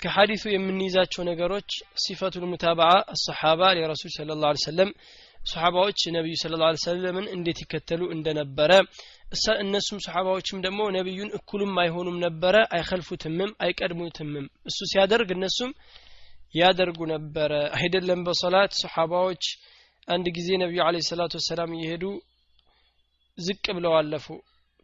ከሐዲሱ 0.00 0.44
የምንይዛቸው 0.52 1.22
ነገሮች 1.30 1.70
ሲፈቱል 2.02 2.44
ሙታባዓ 2.50 2.90
አሰሓባ 3.14 3.70
ለረሱል 3.78 4.12
ስለ 4.16 4.36
ላ 4.42 4.52
ሰለም 4.66 4.90
ሰሓባዎች 5.43 5.99
ነቢዩ 6.15 6.35
ስለ 6.41 6.57
ላ 6.61 6.67
ሰለምን 6.83 7.25
እንዴት 7.33 7.57
ይከተሉ 7.63 8.01
እንደነበረ 8.13 8.71
እነሱም 9.57 9.99
ሰሓባዎችም 10.05 10.57
ደግሞ 10.65 10.81
ነቢዩን 10.95 11.33
እኩልም 11.37 11.73
አይሆኑም 11.83 12.17
ነበረ 12.25 12.55
አይከልፉትምም 12.75 13.51
አይቀድሙትምም። 13.65 14.45
እሱ 14.69 14.79
ሲያደርግ 14.91 15.29
እነሱም 15.35 15.71
ያደርጉ 16.53 16.99
ነበረ። 17.13 17.51
አይደለም 17.77 18.19
በሶላት 18.25 18.73
ሰሓባዎች 18.81 19.45
አንድ 20.07 20.25
ጊዜ 20.37 20.49
ነቢዩ 20.63 20.79
አለ 20.85 20.97
ሰላቱ 21.09 21.33
ወሰላም 21.39 21.71
እየሄዱ 21.75 22.03
ዝቅ 23.37 23.65
ብለው 23.77 23.93
አለፉ። 23.99 24.27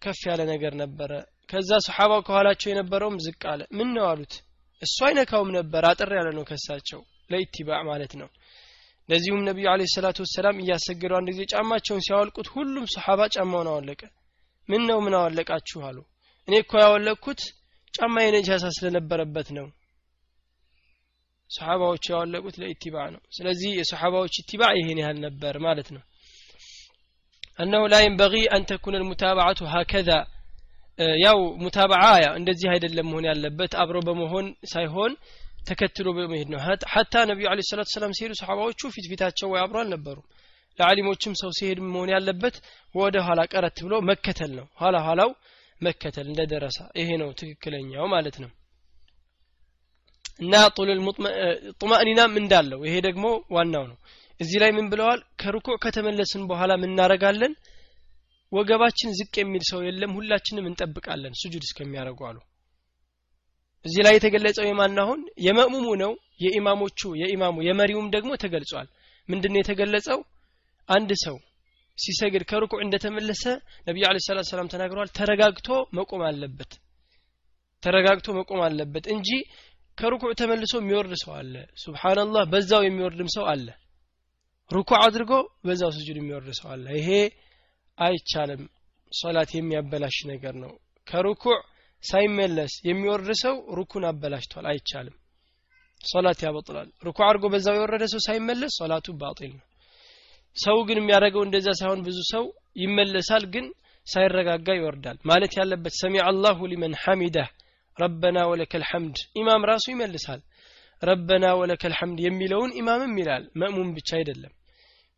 ከፍ 0.02 0.20
ያለ 0.30 0.42
ነገር 0.52 0.74
ነበረ። 0.82 1.12
ከዛ 1.50 1.72
ሰሓባው 1.88 2.22
ከኋላቸው 2.28 2.70
የነበረውም 2.72 3.18
ዝቅ 3.26 3.42
አለ። 3.52 3.62
ምን 3.78 3.90
ነው 3.96 4.06
አሉት? 4.12 4.34
እሱ 4.82 4.98
አይነካውም 5.08 5.50
ነበር። 5.58 5.84
አጥር 5.90 6.12
ያለ 6.20 6.30
ነው 6.38 6.44
ከሳቸው። 6.50 7.00
ለኢትባዕ 7.32 7.82
ማለት 7.90 8.14
ነው 8.20 8.30
ለዚሁም 9.09 9.43
ነቢዩ 9.49 9.67
አለ 9.73 9.83
ሰላቱ 9.95 10.19
ወሰላም 10.25 10.61
እያሰገዱ 10.63 11.13
አንድ 11.19 11.29
ጊዜ 11.33 11.43
ጫማቸውን 11.53 12.05
ሲያወልቁት 12.07 12.49
ሁሉም 12.55 12.85
ሰሓባ 12.95 13.21
ጫማውን 13.35 13.69
አወለቀ 13.73 14.03
ምን 14.69 14.83
ነው 14.91 14.99
ምን 15.07 15.15
አወለቃችሁ 15.21 15.81
አሉ 15.89 15.99
እኔ 16.49 16.55
እኮ 16.65 16.73
ያወለቅኩት 16.85 17.43
ጫማ 17.95 18.15
የነጃሳ 18.27 18.65
ስለነበረበት 18.79 19.49
ነው 19.59 19.67
ሰሓባዎቹ 21.51 22.05
ያወለቁት 22.15 22.57
ለኢትባዕ 22.63 23.07
ነው 23.15 23.23
ስለዚህ 23.37 23.71
የሰሓባዎች 23.81 24.35
ኢትባዕ 24.43 24.75
ይሄን 24.81 25.01
ያህል 25.05 25.21
ነበር 25.27 25.57
ማለት 25.69 25.91
ነው 25.97 26.03
أنه 27.63 27.83
لا 27.89 28.01
ينبغي 28.01 28.45
أن 28.47 28.63
تكون 28.67 28.95
المتابعة 28.95 29.61
هكذا 29.75 30.19
ያው 31.25 31.39
ሙታበዓ 31.63 32.03
እንደዚህ 32.39 32.69
አይደለም 32.73 33.07
መሆን 33.11 33.25
ያለበት 33.29 33.73
አብሮ 33.83 33.97
በመሆን 34.09 34.47
ሳይሆን 34.73 35.13
ተከትሎ 35.68 36.08
በመሄድ 36.18 36.50
ነው። 36.54 36.60
ሀታ 36.94 37.14
ነቢዩ 37.30 37.48
አለ 37.52 37.60
ሰላት 37.70 37.90
ሰላም 37.96 38.14
ሲሄዱ 38.18 38.34
ሰሓባዎቹ 38.40 38.82
ፊት 38.96 39.06
ፊታቸው 39.12 39.48
ወይ 39.54 39.60
አብሮ 39.64 39.78
አልነበሩም። 39.84 40.28
ለአሊሞችም 40.80 41.34
ሰው 41.42 41.50
ሲሄድ 41.58 41.80
መሆን 41.88 42.10
ያለበት 42.16 42.56
ወደ 42.96 43.16
ኋላ 43.28 43.40
ቀረት 43.54 43.78
ብሎ 43.86 43.96
መከተል 44.10 44.52
ነው። 44.60 44.68
ኋላ 44.82 44.98
ኋላው 45.08 45.32
መከተል 45.82 46.26
እንደ 46.32 46.42
ደረሳ 46.52 46.80
ይሄ 47.00 47.10
ነው 47.22 47.30
ትክክለኛው 47.40 48.08
ማለት 48.14 48.38
ነው። 48.44 48.50
እና 50.40 50.56
ጡማእኒናም 51.82 52.34
እንዳለው 52.42 52.80
ይሄ 52.88 52.96
ደግሞ 53.08 53.26
ዋናው 53.56 53.86
ነው። 53.92 53.98
እዚህ 54.40 54.58
ላይ 54.64 54.72
ምን 54.76 54.86
ብለዋል? 54.92 55.20
ከርኩዕ 55.42 55.76
ከተመለስን 55.84 56.44
በኋላ 56.50 56.72
ምናረጋለን 56.84 57.54
ወገባችን 58.52 59.16
ዝቅ 59.18 59.34
የሚል 59.40 59.64
ሰው 59.72 59.80
የለም 59.86 60.16
ሁላችንም 60.18 60.68
እንጠብቃለን 60.70 61.34
ስጁድ 61.42 61.64
እስከሚያደርጉ 61.68 62.20
አሉ 62.30 62.38
እዚህ 63.86 64.02
ላይ 64.06 64.14
የተገለጸው 64.16 64.66
የማን 64.68 64.98
አሁን? 65.04 65.20
የመእሙሙ 65.46 65.88
ነው 66.02 66.12
የኢማሞቹ 66.44 67.00
የኢማሙ 67.22 67.56
የመሪውም 67.68 68.08
ደግሞ 68.16 68.32
ተገልጿል። 68.44 68.88
ምንድነው 69.30 69.60
የተገለጸው? 69.62 70.20
አንድ 70.90 71.12
ሰው 71.24 71.38
ሲሰግድ 71.98 72.44
ከርኩዕ 72.50 72.80
እንደተመለሰ 72.86 73.44
ነቢዩ 73.88 74.04
አለ 74.10 74.18
ሰላት 74.28 74.48
ሰላም 74.52 74.70
ተናግረዋል። 74.74 75.10
ተረጋግቶ 75.18 75.68
መቆም 75.98 76.22
አለበት 76.30 76.72
ተረጋግቶ 77.84 78.28
መቆም 78.38 78.62
አለበት 78.66 79.06
እንጂ 79.14 79.30
ከርኩዕ 79.98 80.32
ተመልሶ 80.40 80.74
የሚወርድ 80.80 81.14
ሰው 81.24 81.32
አለ። 81.40 81.54
ሱብሓንላህ 81.84 82.44
በዛው 82.52 82.82
የሚወርድም 82.86 83.30
ሰው 83.36 83.46
አለ። 83.52 83.68
ሩኩዕ 84.72 84.98
አድርጎ 85.06 85.32
በዛው 85.66 85.92
ስጁድ 85.96 86.18
የሚወርድ 86.20 86.50
ሰው 86.60 86.68
አለ። 86.74 86.86
ይሄ 87.00 87.10
አይቻልም። 87.98 88.64
ሶላት 89.12 89.52
የሚያበላሽ 89.56 90.18
ነገር 90.32 90.56
ነው። 90.64 90.74
ከሩኩዕ 91.08 91.58
ሳይመለስ 92.04 92.74
የሚወርድ 92.88 93.30
ሰው 93.42 93.56
ሩኩን 93.78 94.04
አበላሽቷል 94.10 94.66
አይቻልም። 94.72 95.16
ሶላት 96.02 96.40
ያበጥላል። 96.46 96.90
ሩኩዕ 97.06 97.24
አድርጎ 97.26 97.46
በዛው 97.54 97.76
የወረደ 97.78 98.04
ሰው 98.14 98.22
ሳይመለስ 98.28 98.74
ሶላቱ 98.80 99.08
ባጢል 99.22 99.52
ነው። 99.56 99.66
ሰው 100.58 100.78
ግን 100.88 101.00
የሚያደርገው 101.00 101.44
እንደዛ 101.46 101.68
ሳይሆን 101.80 102.04
ብዙ 102.08 102.20
ሰው 102.32 102.46
ይመለሳል 102.84 103.44
ግን 103.54 103.66
ሳይረጋጋ 104.08 104.68
ይወርዳል። 104.78 105.18
ማለት 105.30 105.52
ያለበት 105.60 105.94
سمع 106.02 106.22
الله 106.30 106.68
لمن 106.72 106.94
حمده 107.04 107.50
ربنا 107.98 108.40
ولك 108.52 108.84
الحمد። 108.90 109.18
ኢማም 109.40 109.68
ራሱ 109.72 109.86
ይመልሳል። 109.94 110.42
ረበና 111.02 111.46
ወለከል 111.60 111.94
ሐምድ 112.00 112.20
የሚለውን 112.26 112.72
ኢማምም 112.80 113.14
ይላል። 113.22 113.44
መእሙም 113.62 113.92
ብቻ 113.98 114.10
አይደለም። 114.20 114.54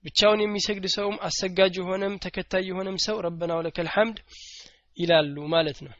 ብቻውን 0.05 0.39
የሚሰግድ 0.43 0.85
ሰውም 0.95 1.17
አሰጋጅ 1.27 1.73
የሆነም 1.79 2.13
ተከታይ 2.23 2.63
የሆነም 2.69 2.97
ሰው 3.05 3.17
ረበና 3.25 3.51
ወለከል 3.59 3.89
ሐምድ 3.95 4.19
ይላሉ 4.97 5.35
ማለት 5.53 5.79
ነው 5.85 5.93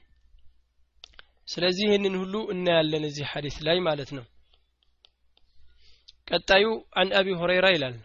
ስለዚህ 1.47 1.86
ይህንን 1.88 2.15
ሁሉ 2.21 2.36
እናያለን 2.54 3.04
እዚህ 3.08 3.25
ሐዲስ 3.32 3.56
ላይ 3.67 3.77
ማለት 3.88 4.10
ነው። 4.17 4.25
ቀጣዩ 6.27 6.65
አን 6.99 7.10
አቢ 7.19 7.27
ሁረይራ 7.39 7.67
ይላል። 7.75 7.95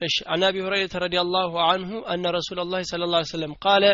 እሺ 0.00 0.16
አን 0.32 0.42
አቢ 0.48 0.56
ሁረይረተ 0.64 0.96
ረዲየላሁ 1.04 1.52
አንሁ 1.66 1.90
አነ 2.12 2.24
ረሱለላሂ 2.36 2.82
ሰለላሁ 2.90 3.18
ዐለይሂ 3.18 3.30
ወሰለም 3.30 3.54
ቃለ 3.64 3.84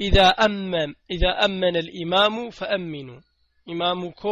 ኢዛ 0.00 0.16
አመም 0.44 0.92
ኢዛ 1.14 1.24
አመነ 1.44 1.76
ልኢማሙ 1.86 2.36
ፈአሚኑ። 2.58 3.08
ኢማሙ 3.66 4.00
እኮ 4.12 4.22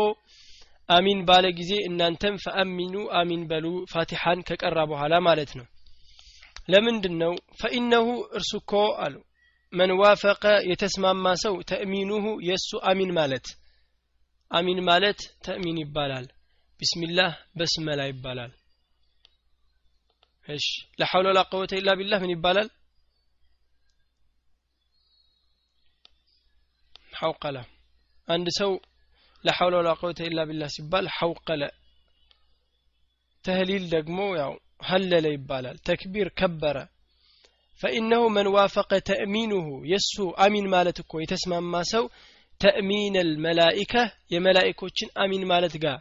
አሚን 0.89 1.21
ባለ 1.29 1.47
ጊዜ 1.59 1.73
እናንተም 1.89 2.35
ፈአሚኑ 2.45 2.95
አሚን 3.19 3.43
በሉ 3.51 3.67
ፋቲሐን 3.93 4.41
ከቀራ 4.49 4.79
በኋላ 4.91 5.15
ማለት 5.29 5.53
ነው። 5.59 5.67
ለምንድን 6.69 7.15
ነው 7.23 7.33
ፈኢነሁ 7.61 8.07
እርሱ 8.39 8.53
እኮ 8.63 8.73
አሉ። 9.05 9.15
መን 9.73 9.91
ዋፈቀ 10.01 10.45
የተስማማ 10.71 11.27
ሰው 11.43 11.55
ተእሚኑሁ 11.71 12.25
የእሱ 12.49 12.71
አሚን 12.91 13.11
ማለት 13.19 13.47
አሚን 14.51 14.81
ማለት 14.89 15.21
ተእሚን 15.47 15.79
ይባላል 15.83 16.27
ቢስሚላህ 16.81 17.33
በስመላ 17.59 18.01
ይባላል 18.11 18.53
እሺ 20.49 20.67
ለሐውለ 21.01 21.27
ወላ 21.31 21.41
ቀወተ 21.51 21.73
ኢላ 21.81 21.91
ቢላህ 21.99 22.21
ምን 22.25 22.33
ይባላል 22.35 22.69
ሐውቀላ 27.21 27.59
አንድ 28.29 28.49
ሰው 28.59 28.73
ለሐውለ 29.45 29.75
ወላ 29.81 29.91
ቀወተ 30.01 30.21
ኢላ 30.29 30.41
ቢላህ 30.49 30.71
ሲባል 30.77 31.07
ሐውቀለ 31.17 31.63
ተህሊል 33.45 33.85
ደግሞ 33.95 34.19
ያው 34.41 34.53
ሀለለ 34.89 35.27
ይባላል 35.35 35.77
ተክቢር 35.89 36.29
ከበረ 36.41 36.77
ፈኢነሁ 37.82 38.24
መን 38.36 38.48
ዋፈቀ 38.56 38.92
ተእሚኑሁ 39.10 39.68
የእሱ 39.92 40.16
አሚን 40.46 40.68
ማለት 40.76 40.98
እኮ 41.04 41.14
የተስማማ 41.24 41.82
ሰው 41.94 42.06
ተእሚን 42.62 43.16
አልመላኢከ 43.24 43.94
የመላኢኮችን 44.34 45.10
አሚን 45.24 45.44
ማለት 45.52 45.76
ጋር 45.84 45.98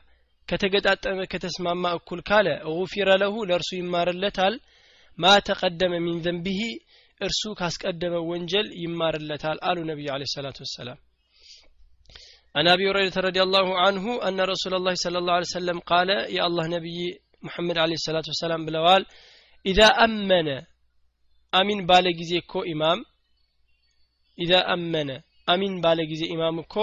ከተገጣጠመ 0.49 1.21
ከተስማማ 1.33 1.85
እኩል 1.99 2.21
ካለ 2.29 2.49
ጉፊረ 2.77 3.09
ለሁ 3.23 3.35
ለእርሱ 3.49 3.71
ይማርለታል 3.81 4.55
ማ 5.19 5.33
ተቀደመ 5.49 5.95
ሚን 6.07 6.17
ዘንቢሂ 6.27 6.61
እርሱ 7.21 7.43
ካስቀደመ 7.59 8.15
ወንጀል 8.31 8.67
ይማርለታል 8.85 9.59
አሉ 9.69 9.79
ነቢዩ 9.91 10.09
አለ 10.17 10.25
ሰላቱ 10.37 10.59
ወሰላም 10.67 11.01
عن 12.59 12.67
ابي 12.75 12.85
هريره 12.91 13.17
رضي 13.29 13.41
الله 13.47 13.67
عنه 13.85 14.05
ان 14.29 14.39
رسول 14.53 14.75
الله 14.79 14.95
صلى 15.05 15.19
الله 15.21 15.35
عليه 15.39 15.51
وسلم 15.53 15.79
قال 15.93 16.09
يا 16.37 16.43
الله 16.49 16.65
نبي 16.77 16.99
محمد 17.47 17.77
عليه 17.85 17.97
الصلاه 18.01 18.27
والسلام 18.31 18.61
بلوال 18.67 19.03
اذا 19.67 19.89
امن 20.07 20.49
አሚን 21.54 21.80
ባለ 21.88 22.08
ጊዜ 22.20 22.32
እኮ 22.42 22.54
ኢማም 22.72 23.00
ኢዛ 24.38 24.54
አመነ 24.74 25.10
አሚን 25.48 25.74
ባለ 25.84 26.00
ጊዜ 26.12 26.24
ኢማም 26.34 26.58
እኮ 26.64 26.76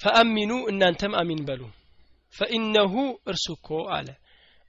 ፈአሚኑ 0.00 0.52
እናንተም 0.70 1.12
አሚን 1.20 1.40
በሉ። 1.48 1.62
ፈኢነሁ 2.34 2.94
እርሱ 3.30 3.46
እኮ 3.56 3.68
አለ። 3.96 4.08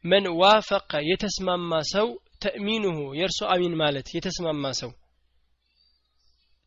መን 0.03 0.25
ዋፈቀ 0.39 0.91
የተስማማ 1.09 1.71
ሰው 1.93 2.07
ተእሚኑሁ 2.43 2.97
የእርሱ 3.19 3.39
አሚን 3.53 3.75
ማለት 3.81 4.07
የተስማማ 4.15 4.71
ሰው። 4.81 4.91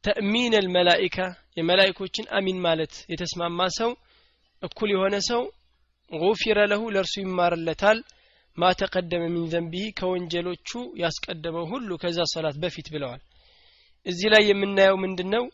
ተእሚን 0.05 0.53
አልመላኢካ 0.59 1.19
የመላይኮችን 1.59 2.27
አሚን 2.39 2.59
ማለት 2.67 2.95
የተስማማ 3.13 3.61
ሰው 3.79 3.91
እኩል 4.63 4.91
የሆነ 4.95 5.17
ሰው 5.29 5.43
ጉፊረ 6.11 6.59
ለሁ 6.73 6.83
ለእርሱ 6.95 7.15
ይማርለታል። 7.23 7.99
ማ 8.59 8.71
ተቀደመ 8.81 9.23
ሚን 9.33 9.45
ዘንቢህ 9.53 9.87
ከወንጀሎቹ 9.99 10.69
ያስቀደመው 11.01 11.65
ሁሉ 11.73 11.89
ከዛ 12.03 12.19
ሰላት 12.33 12.57
በፊት 12.63 12.87
ብለዋል። 12.95 13.23
እዚህ 14.07 14.29
ላይ 14.35 14.43
የምናየው 14.49 14.97
ምንድን 15.03 15.29
ነው 15.35 15.45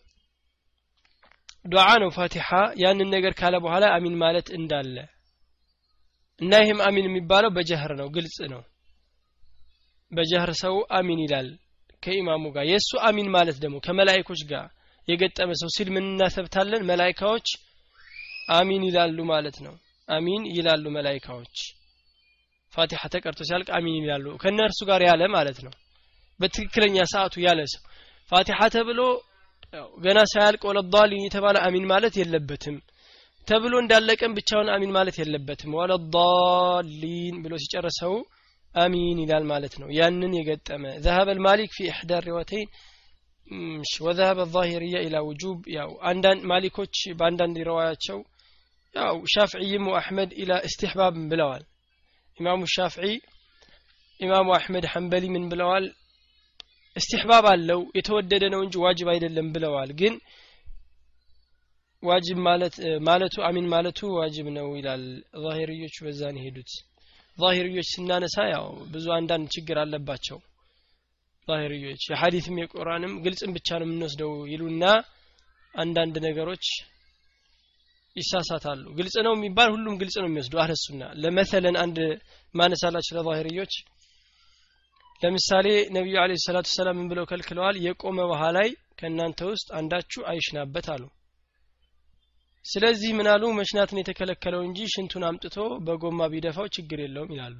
ዱዓ 1.64 1.88
ነው 2.02 2.10
ፋቲሓ። 2.16 2.48
ያንን 2.82 3.08
ነገር 3.14 3.32
ካለ 3.40 3.54
በኋላ 3.64 3.84
አሚን 3.96 4.14
ማለት 4.22 4.48
እንዳለ 4.58 4.96
እና 6.40 6.52
ይህም 6.62 6.80
አሚን 6.86 7.08
የሚባለው 7.08 7.50
በጀህር 7.56 7.92
ነው 8.00 8.08
ግልጽ 8.14 8.38
ነው። 8.54 8.62
በጀህር 10.12 10.50
ሰው 10.62 10.74
አሚን 10.98 11.20
ይላል 11.24 11.48
ከኢማሙ 12.02 12.44
ጋር። 12.54 12.64
የእሱ 12.70 12.90
አሚን 13.08 13.28
ማለት 13.36 13.58
ደግሞ 13.64 13.76
ከመላይኮች 13.86 14.40
ጋር 14.50 14.66
የገጠመ 15.08 15.50
ሰው 15.60 15.68
ሲል 15.76 15.88
ምን 15.94 16.04
እናሰብታለን? 16.10 16.82
መላይካዎች 16.90 17.48
አሚን 18.52 18.82
ይላሉ 18.88 19.18
ማለት 19.32 19.56
ነው። 19.66 19.74
አሚን 20.08 20.42
ይላሉ 20.56 20.84
መላይካዎች 20.96 21.56
ፋቲሓ 22.73 23.01
ተቀርቶ 23.13 23.41
ሲያልቅ 23.49 23.69
አሚን 23.77 23.95
ይላሉ 23.99 24.25
ከእነርሱ 24.41 24.79
ጋር 24.89 25.01
ያለ 25.09 25.23
ማለት 25.35 25.59
ነው 25.65 25.73
በትክክለኛ 26.39 26.97
ሰዓቱ 27.13 27.35
ያለ 27.45 27.61
ሰው 27.73 27.83
ፋቲሓ 28.31 28.59
ተብሎ 28.75 29.01
ገና 30.05 30.19
ሳያልቅ 30.33 30.61
ወለዳሊን 30.69 31.23
የተባለ 31.27 31.57
አሚን 31.67 31.85
ማለት 31.93 32.15
የለበትም 32.19 32.75
ተብሎ 33.47 33.73
እንዳለቀም 33.83 34.35
ብቻውን 34.37 34.69
አሚን 34.75 34.91
ማለት 34.97 35.15
የለበትም 35.21 35.75
ወለዳሊን 35.79 37.35
ብሎ 37.43 37.53
ሲጨርሰው 37.63 38.15
አሚን 38.75 39.17
ይላል 39.23 39.43
ማለት 39.51 39.73
ነው 39.81 39.89
ያንን 39.99 40.33
የገጠመ 40.39 40.83
ذهب 41.05 41.27
المالك 41.35 41.69
في 41.71 41.83
احدى 41.93 42.15
الروايتين 42.17 42.67
وذهب 44.01 44.37
الظاهرية 44.39 44.99
إلى 45.07 45.19
وجوب 45.27 45.57
ያው 45.77 45.89
አንዳንድ 46.11 46.41
ማሊኮች 46.51 46.95
በአንዳንድ 47.19 47.55
ሪዋያቸው 47.69 48.19
ያው 48.95 49.15
ሻፍዒይም 49.33 49.85
ወአሕመድ 49.91 50.31
ኢላ 50.41 50.51
እስትሕባብ 50.67 51.15
ብለዋል 51.31 51.63
ኢማሙ 52.38 52.62
ሻፍዒ 52.74 53.06
ኢማሙ 54.20 54.48
አሕመድ 54.56 54.84
ሐንበሊ 54.92 55.24
ምን 55.34 55.44
ብለዋል? 55.50 55.84
እስትሕባብ 56.96 57.44
አለው 57.52 57.80
የተወደደ 57.98 58.44
ነው 58.54 58.60
እንጂ 58.64 58.74
ዋጅብ 58.84 59.08
አይደለም 59.12 59.46
ብለዋል። 59.54 59.90
ግን 60.00 60.14
ዋጅብ 62.02 62.38
ማለቱ 63.08 63.36
አሚን 63.48 63.66
ማለቱ 63.74 64.00
ዋጅብ 64.18 64.46
ነው 64.56 64.68
ይላል። 64.78 65.04
ዛሂርዮች 65.44 65.96
በዛን 66.04 66.38
የሄዱት። 66.38 66.70
ዛሂርዮች 67.38 67.88
ስናነሳ 67.94 68.36
ያው 68.54 68.64
ብዙ 68.94 69.06
አንዳንድ 69.18 69.46
ችግር 69.54 69.76
አለባቸው 69.82 70.38
ዛሂርዮች። 71.48 72.02
የሐዲትም 72.10 72.56
የቁርአንም 72.60 73.12
ግልጽም 73.24 73.54
ብቻ 73.56 73.68
ነው 73.80 73.86
የምንወስደው 73.86 74.32
ይሉና 74.52 74.84
አንዳንድ 75.74 76.16
ነገሮች 76.26 76.66
ይሳሳታሉ። 78.16 78.84
ግልጽ 78.98 79.14
ነው 79.26 79.32
የሚባል 79.36 79.68
ሁሉም 79.74 79.94
ግልጽ 80.00 80.16
ነው 80.22 80.28
የሚወስዱ 80.28 80.54
አህለሱና 80.62 81.02
ለመሰለን 81.22 81.76
አንድ 81.84 81.98
ማነሳላችሁ 82.54 83.12
ለዛሂርዮች 83.18 83.74
ለምሳሌ 85.22 85.66
ነቢዩ 85.96 86.14
አለ 86.22 86.32
ሰላቱ 86.44 86.68
ሰላም 86.72 86.96
ምን 86.98 87.08
ብለው 87.10 87.24
ከልክለዋል? 87.30 87.76
የቆመ 87.84 88.18
ውሃ 88.30 88.42
ላይ 88.56 88.68
ከእናንተ 88.98 89.40
ውስጥ 89.50 89.68
አንዳችሁ 89.78 90.22
አይሽናበት 90.30 90.86
አሉ። 90.94 91.02
ስለዚህ 92.64 93.10
ምን 93.18 93.28
አሉ? 93.32 93.44
መሽናትን 93.60 94.00
የተከለከለው 94.00 94.60
እንጂ 94.66 94.78
ሽንቱን 94.94 95.24
አምጥቶ 95.28 95.56
በጎማ 95.86 96.28
ቢደፋው 96.32 96.66
ችግር 96.76 96.98
የለውም 97.02 97.32
ይላሉ። 97.34 97.56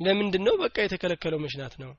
ለምንድን 0.00 0.44
ነው 0.46 0.54
በቃ 0.62 0.76
የተከለከለው 0.82 1.40
መሽናት 1.44 1.74
ነው 1.82 1.90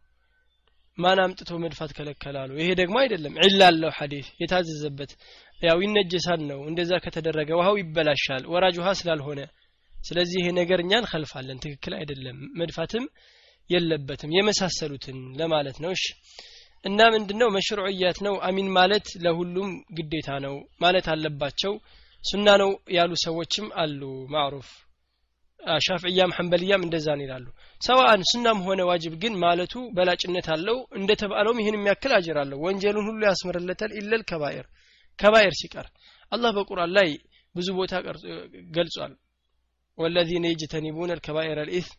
ማን 0.97 1.19
አምጥቶ 1.23 1.51
መድፋት 1.63 1.91
ከለከላሉ 1.97 2.51
ይሄ 2.60 2.69
ደግሞ 2.80 2.95
አይደለም። 3.01 3.34
ዒላ 3.45 3.62
አለው 3.69 3.91
ሐዲስ 3.97 4.27
የታዘዘበት 4.41 5.12
ያው 5.60 5.77
ይነጀሳል 5.84 6.41
ነው። 6.49 6.60
እንደዛ 6.69 6.91
ከተደረገ 7.04 7.49
ውሃው 7.60 7.75
ይበላሻል 7.82 8.43
ወራጅ 8.54 8.75
ውሃ 8.82 8.91
ስላልሆነ። 8.99 9.41
ስለዚህ 9.93 10.38
ይሄ 10.41 10.49
ነገር 10.60 10.80
እኛ 10.84 10.93
እንኸልፋለን። 11.01 11.62
ትክክል 11.63 11.93
አይደለም። 11.99 12.38
መድፋትም 12.60 13.06
የለበትም 13.69 14.34
የመሳሰሉትን 14.38 15.17
ለማለት 15.39 15.77
ነው። 15.84 15.91
እሺ። 15.97 16.06
እና 16.86 16.99
ምንድነው? 17.13 17.49
መሽሩዕያት 17.56 18.19
ነው። 18.27 18.36
አሚን 18.47 18.69
ማለት 18.77 19.08
ለሁሉም 19.25 19.69
ግዴታ 19.97 20.30
ነው 20.45 20.56
ማለት 20.82 21.08
አለባቸው። 21.13 21.73
ሱና 22.23 22.47
ነው 22.62 22.71
ያሉ 22.95 23.12
ሰዎችም 23.25 23.67
አሉ። 23.75 24.01
ማዕሩፍ 24.34 24.69
ሻፍዕያም 25.86 26.34
ሐንበልያም 26.38 26.84
እንደዛ 26.86 27.08
ነው 27.17 27.24
ይላሉ። 27.26 27.45
ሰዋአን 27.82 28.21
ሱናም 28.30 28.60
ሆነ 28.67 28.82
ዋጅብ 28.89 29.13
ግን 29.24 29.34
ማለቱ 29.43 29.74
በላጭነት 29.97 30.47
አለው። 30.56 30.78
እንደተባለውም 31.00 31.60
ይህን 31.62 31.78
የሚያክል 31.78 32.13
አጅር 32.17 32.38
አለው። 32.43 32.60
ወንጀሉን 32.65 33.08
ሁሉ 33.10 33.21
ያስምርለታል 33.30 33.93
ኢለል 34.00 34.24
ከባኤር 34.32 34.67
ከባኤር 35.19 35.56
ሲቀር። 35.62 35.88
አላህ 36.32 36.52
በቁርአን 36.58 36.91
ላይ 36.97 37.10
ብዙ 37.56 37.67
ቦታ 37.80 37.93
ገልጿል። 38.76 39.13
ወለዚነ 39.97 40.45
የጅተኒቡን 40.52 41.13
አልከባኤር 41.15 41.58
አልኢትም 41.63 41.97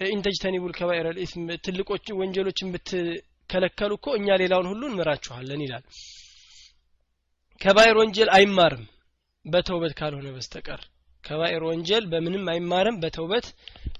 ኢንተጅተኒቡ 0.00 0.64
ልከባኤር 0.70 1.06
ልኢትም 1.16 1.42
ትልቆች 1.64 2.06
ወንጀሎችን 2.20 2.70
ብትከለከሉ 2.74 3.92
እኮ 3.98 4.06
እኛ 4.18 4.36
ሌላውን 4.42 4.68
ሁሉ 4.70 4.82
እንምራችኋለን 4.88 5.60
ይላል። 5.64 5.84
ከባኤር 7.60 7.96
ወንጀል 8.00 8.30
አይማርም 8.36 8.84
በተውበት 9.44 9.92
ካልሆነ 9.98 10.28
በስተቀር 10.36 10.80
ከባኤር 11.24 11.62
ወንጀል 11.68 12.04
በምንም 12.12 12.44
አይማርም 12.52 13.00
በተውበት 13.02 13.46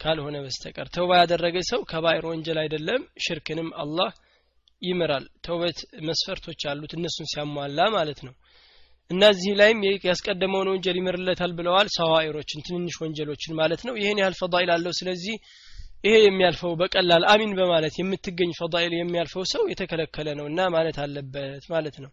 ካልሆነ 0.02 0.36
በስተቀር። 0.44 0.86
ተውባ 0.94 1.10
ያደረገ 1.20 1.56
ሰው 1.70 1.80
ከባኤር 1.90 2.24
ወንጀል 2.30 2.58
አይደለም 2.62 3.02
ሽርክንም 3.24 3.68
አላህ 3.82 4.10
ይምራል። 4.82 5.26
ተውበት 5.46 5.78
መስፈርቶች 6.08 6.62
አሉት 6.70 6.92
እነሱን 6.98 7.28
ሲያሟላ 7.32 7.78
ማለት 7.96 8.20
ነው። 8.26 8.34
እነዚህ 9.10 9.52
ላይም 9.60 9.80
ያስቀደመውን 10.08 10.70
ወንጀል 10.72 10.96
ይምርለታል 11.00 11.52
ብለዋል 11.58 11.88
ሰዋኢሮችን 11.96 12.64
ትንንሽ 12.66 12.96
ወንጀሎችን 13.02 13.56
ማለት 13.60 13.82
ነው። 13.88 13.94
ይህን 14.00 14.20
ያህል 14.22 14.36
ፈዳይል 14.40 14.70
አለው 14.74 14.92
ስለዚህ 14.98 15.34
ይሄ 16.04 16.14
የሚያልፈው 16.22 16.72
በቀላል 16.80 17.22
አሚን 17.32 17.52
በማለት 17.58 17.94
የምትገኝ 17.98 18.50
ፈዳይል 18.58 18.92
የሚያልፈው 18.96 19.44
ሰው 19.52 19.62
የተከለከለ 19.70 20.28
ነው 20.38 20.46
እና 20.50 20.66
ማለት 20.74 20.96
አለበት 21.04 21.64
ማለት 21.70 21.96
ነው 22.04 22.10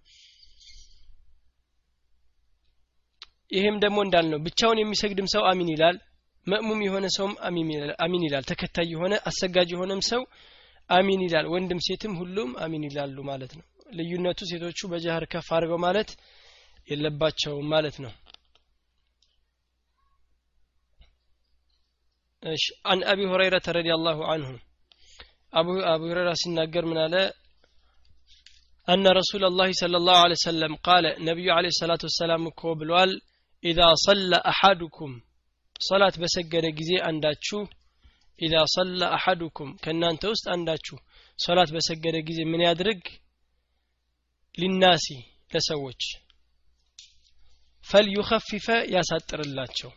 ይሄም 3.50 3.76
ደግሞ 3.84 3.98
እንዳልነው 4.04 4.38
ብቻውን 4.46 4.80
የሚሰግድም 4.80 5.28
ሰው 5.34 5.42
አሚን 5.50 5.68
ይላል 5.74 5.96
መእሙም 6.46 6.80
የሆነ 6.86 7.06
ሰውም 7.16 7.34
አሚን 8.02 8.24
ይላል 8.26 8.44
ተከታይ 8.50 8.88
የሆነ 8.94 9.14
አሰጋጅ 9.30 9.70
የሆነም 9.74 10.02
ሰው 10.10 10.22
አሚን 10.90 11.22
ይላል 11.26 11.46
ወንድም 11.54 11.80
ሴትም 11.86 12.12
ሁሉም 12.20 12.50
አሚን 12.64 12.84
ይላሉ 12.88 13.16
ማለት 13.30 13.52
ነው 13.58 13.64
ልዩነቱ 13.98 14.40
ሴቶቹ 14.50 14.80
በጃህር 14.92 15.24
ከፍ 15.32 15.48
አድርገው 15.56 15.78
ማለት 15.86 16.10
የለባቸውም 16.88 17.66
ማለት 17.74 17.96
ነው 18.04 18.12
እሺ 22.42 22.64
አን 22.90 23.00
አቢ 23.12 23.20
ሁረይረተ 23.32 23.68
ረዲየላሁ 23.76 24.18
አንሁ 24.34 24.50
አቡ 25.52 25.68
አቡ 25.92 26.02
ሁረይራ 26.12 26.30
ሲናገር 26.42 26.86
ምን 26.92 27.00
አለ 27.06 27.16
أن 28.88 29.06
رسول 29.20 29.44
الله 29.44 29.68
صلى 29.72 29.96
الله 29.96 30.18
عليه 30.24 30.38
وسلم 30.40 30.72
قال 30.78 31.04
نبي 31.20 31.46
عليه 31.50 31.68
الصلاة 31.68 32.02
والسلام 32.02 32.42
كوبلوال 32.50 33.10
إذا 33.10 33.20
إذا 33.63 33.93
صلى 33.93 34.35
أحدكم 34.35 35.21
صلاة 35.79 36.13
بسجر 36.19 36.69
جزي 36.69 36.97
أنداتشو 37.09 37.65
إذا 38.41 38.65
صلى 38.65 39.13
أحدكم 39.13 39.77
كنا 39.83 40.11
أنت 40.11 40.25
أست 40.25 40.47
أنداتشو 40.47 40.97
صلاة 41.37 41.67
بسجر 41.75 42.19
جزي 42.19 42.43
من 42.45 42.61
يدرك 42.61 43.21
للناس 44.57 45.05
تسوج 45.49 46.01
فليخفف 47.81 48.69
يا 48.69 49.01
ساتر 49.01 49.39
اللاتشو 49.39 49.91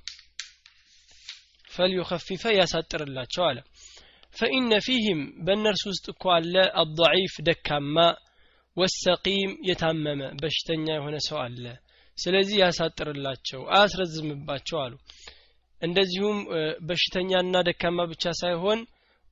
فليخفف 1.68 2.44
يا 2.44 2.64
ساتر 2.64 3.02
اللاتشو 3.02 3.42
على. 3.42 3.62
فإن 4.30 4.80
فيهم 4.80 5.44
بنرسوس 5.44 6.00
تقول 6.04 6.52
لا 6.52 6.82
الضعيف 6.82 7.40
دكاما 7.40 8.16
والسقيم 8.76 9.58
يتمم 9.64 10.36
بشتنيا 10.42 10.98
هنا 10.98 11.18
سؤال 11.18 11.78
ስለዚህ 12.18 12.56
ያሳጥርላቸው 12.62 13.60
አያስረዝምባቸው 13.74 14.78
አሉ። 14.84 14.94
እንደዚሁም 15.82 16.38
በሽተኛና 16.88 17.62
ደካማ 17.68 18.06
ብቻ 18.12 18.32
ሳይሆን 18.40 18.80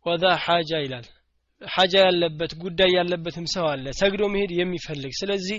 ወዛ 0.07 0.25
ሐጃ 0.45 0.71
ይላል። 0.85 1.07
ሐጃ 1.63 1.95
ያለበት 2.07 2.53
ጉዳይ 2.63 2.91
ያለበትም 2.99 3.47
ሰው 3.55 3.67
አለ። 3.73 3.87
ሰግዶ 4.01 4.23
መሄድ 4.33 4.53
የሚፈልግ። 4.59 5.13
ስለዚህ 5.21 5.59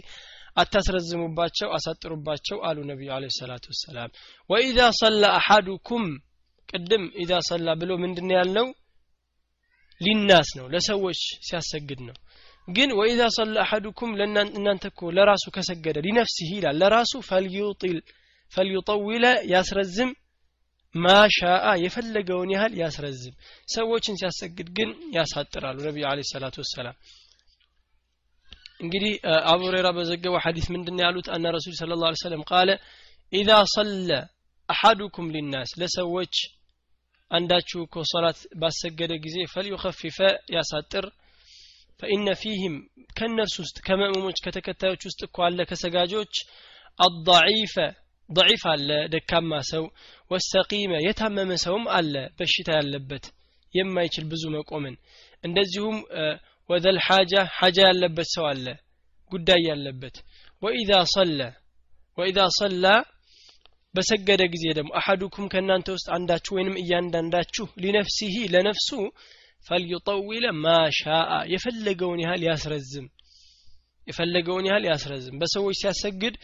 አታስረዝሙባቸው 0.57 1.67
አሳጥሩባቸው 1.75 2.57
አሉ 2.67 2.79
ነቢዩ 2.89 3.09
አለ 3.15 3.25
ሰላቱ 3.37 3.65
ወሰላም። 3.73 4.09
ወኢዛ 4.49 4.79
ሰላ 4.99 5.23
አሐዱኩም 5.39 6.05
ቅድም 6.69 7.05
ኢዛ 7.23 7.33
ሰላ 7.49 7.69
ብሎ 7.81 7.91
ምንድን 8.03 8.29
ያልነው? 8.35 8.67
ሊናስ 10.01 10.49
ነው። 10.59 10.65
ለሰዎች 10.73 11.19
ሲያሰግድ 11.47 11.99
ነው 12.07 12.15
ግን 12.67 12.89
ወኢዛ 12.99 13.21
ሰለ 13.37 13.55
አሐዱኩም 13.63 14.11
እናንተ 14.57 14.83
እኮ 14.91 15.09
ለራሱ 15.15 15.45
ከሰገደ 15.55 15.97
ሊነፍሲህ 16.05 16.49
ይላል። 16.55 16.77
ለራሱ 16.81 17.13
ፈልዩጢል 17.29 17.97
ፈልዩጠዊለ 18.53 19.25
ያስረዝም 19.53 20.11
ማሻአ 20.95 21.67
የፈለገውን 21.83 22.49
ያህል 22.55 22.73
ያስረዝም። 22.81 23.35
ሰዎችን 23.67 24.17
ሲያሰግድ 24.19 24.67
ግን 24.77 24.89
ያሳጥራሉ 25.15 25.77
ነቢዩ 25.87 26.03
አለ 26.09 26.19
ሰላቱ 26.31 26.55
ወሰላም። 26.63 26.97
እንግዲህ 28.79 29.13
አቡ 29.51 29.59
ሁረይራ 29.67 29.87
በዘገበው 29.97 30.41
ሐዲስ 30.45 30.65
ምንድን 30.73 30.97
ያሉት? 31.03 31.27
አነ 31.35 31.45
ረሱል 31.55 31.73
ስለ 31.79 31.91
ላ 32.01 32.11
ሰለም 32.23 32.43
ቃለ 32.51 32.69
ኢዛ 33.33 33.49
ሰለ 33.75 34.09
አሐዱኩም 34.69 35.27
ሊናስ 35.35 35.71
ለሰዎች 35.79 36.35
አንዳችሁ 37.31 37.79
እኮ 37.85 37.95
ሶላት 38.11 38.39
ባሰገደ 38.61 39.11
ጊዜ 39.25 39.37
ፈልዩኸፊፈ 39.53 40.17
ያሳጥር 40.55 41.05
ፈኢነ 41.99 42.29
ፊህም 42.41 42.75
ከእነርሱ 43.17 43.55
ውስጥ 43.63 43.77
ከመእሙሞች 43.87 44.37
ከተከታዮች 44.45 45.01
ውስጥ 45.09 45.21
እኮ 45.27 45.37
አለ 45.47 45.59
ከሰጋጆች 45.69 46.33
አضዒፈ 46.99 47.75
ضዒፍ 48.29 48.63
አለ 48.73 48.89
ደካማ 49.13 49.51
ሰው 49.71 49.83
ወሰቂመ 50.31 50.93
የታመመ 51.05 51.51
ሰውም 51.65 51.85
አለ 51.97 52.13
በሽታ 52.37 52.69
ያለበት 52.79 53.25
የማይችል 53.73 54.25
ብዙ 54.31 54.43
መቆምን 54.55 54.95
እንደዚሁም 55.43 55.97
ወዘል 56.69 56.97
ሓጃ 57.07 57.33
ሓጃ 57.57 57.77
ያለበት 57.89 58.27
ሰው 58.35 58.45
አለ 58.51 58.65
ጉዳይ 59.31 59.61
ያለበት 59.71 60.15
ወኢዛ 60.61 60.91
ሰለ 61.15 61.39
ወኢዛ 62.17 62.39
ሰላ 62.59 62.85
በሰገደ 63.95 64.41
ጊዜ 64.53 64.65
ደግሞ 64.77 64.91
አሐዱኩም 64.99 65.49
ከእናንተ 65.53 65.87
ውስጥ 65.95 66.07
አንዳችሁ 66.15 66.51
ወይንም 66.57 66.77
እያንዳንዳችሁ 66.81 67.65
ሊነፍሲሂ 67.83 68.35
ለነፍሱ 68.53 68.89
ፈልዩጠዊለ 69.65 70.45
ማሻአ 70.63 71.19
የፈለገውን 71.53 72.21
ያህል 72.23 72.41
ያስረዝም 72.49 73.05
የፈለገውን 74.07 74.65
ያህል 74.69 74.85
ያስረዝም። 74.89 75.35
በሰዎች 75.41 75.75
ሲያሰግድ 75.81 76.35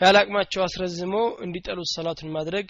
ያላቅማቸው 0.00 0.62
አስረዝሞ 0.64 1.14
እንዲጠሉት 1.44 1.90
ሰላቱን 1.94 2.32
ማድረግ 2.34 2.66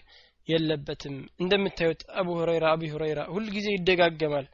የለበትም። 0.48 1.14
እንደምታዩት 1.40 2.02
አቡ 2.18 2.28
ሁረይራ 2.38 2.66
አቢ 2.74 2.90
ሁረይራ 2.92 3.20
ሁልጊዜ 3.32 3.66
ይደጋገማል 3.76 4.46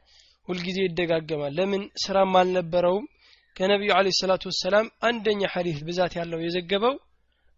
ሁልጊዜ 0.47 0.77
ይደጋገማል። 0.85 1.53
ለምን? 1.57 1.83
ስራም 2.03 2.33
አልነበረውም። 2.39 3.05
ከነቢዩ 3.55 3.91
አለ 3.97 4.07
ሰላቱ 4.19 4.43
ወሰላም 4.51 4.85
አንደኛ 5.07 5.41
ሐዲስ 5.53 5.79
ብዛት 5.87 6.13
ያለው 6.19 6.39
የዘገበው 6.43 6.95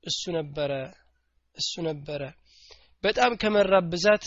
እሱ 0.03 0.21
ነበረ 0.38 0.71
እሱ 1.55 1.73
ነበረ። 1.88 2.21
በጣም 3.03 3.31
ከመራብ 3.41 3.86
ብዛት 3.93 4.25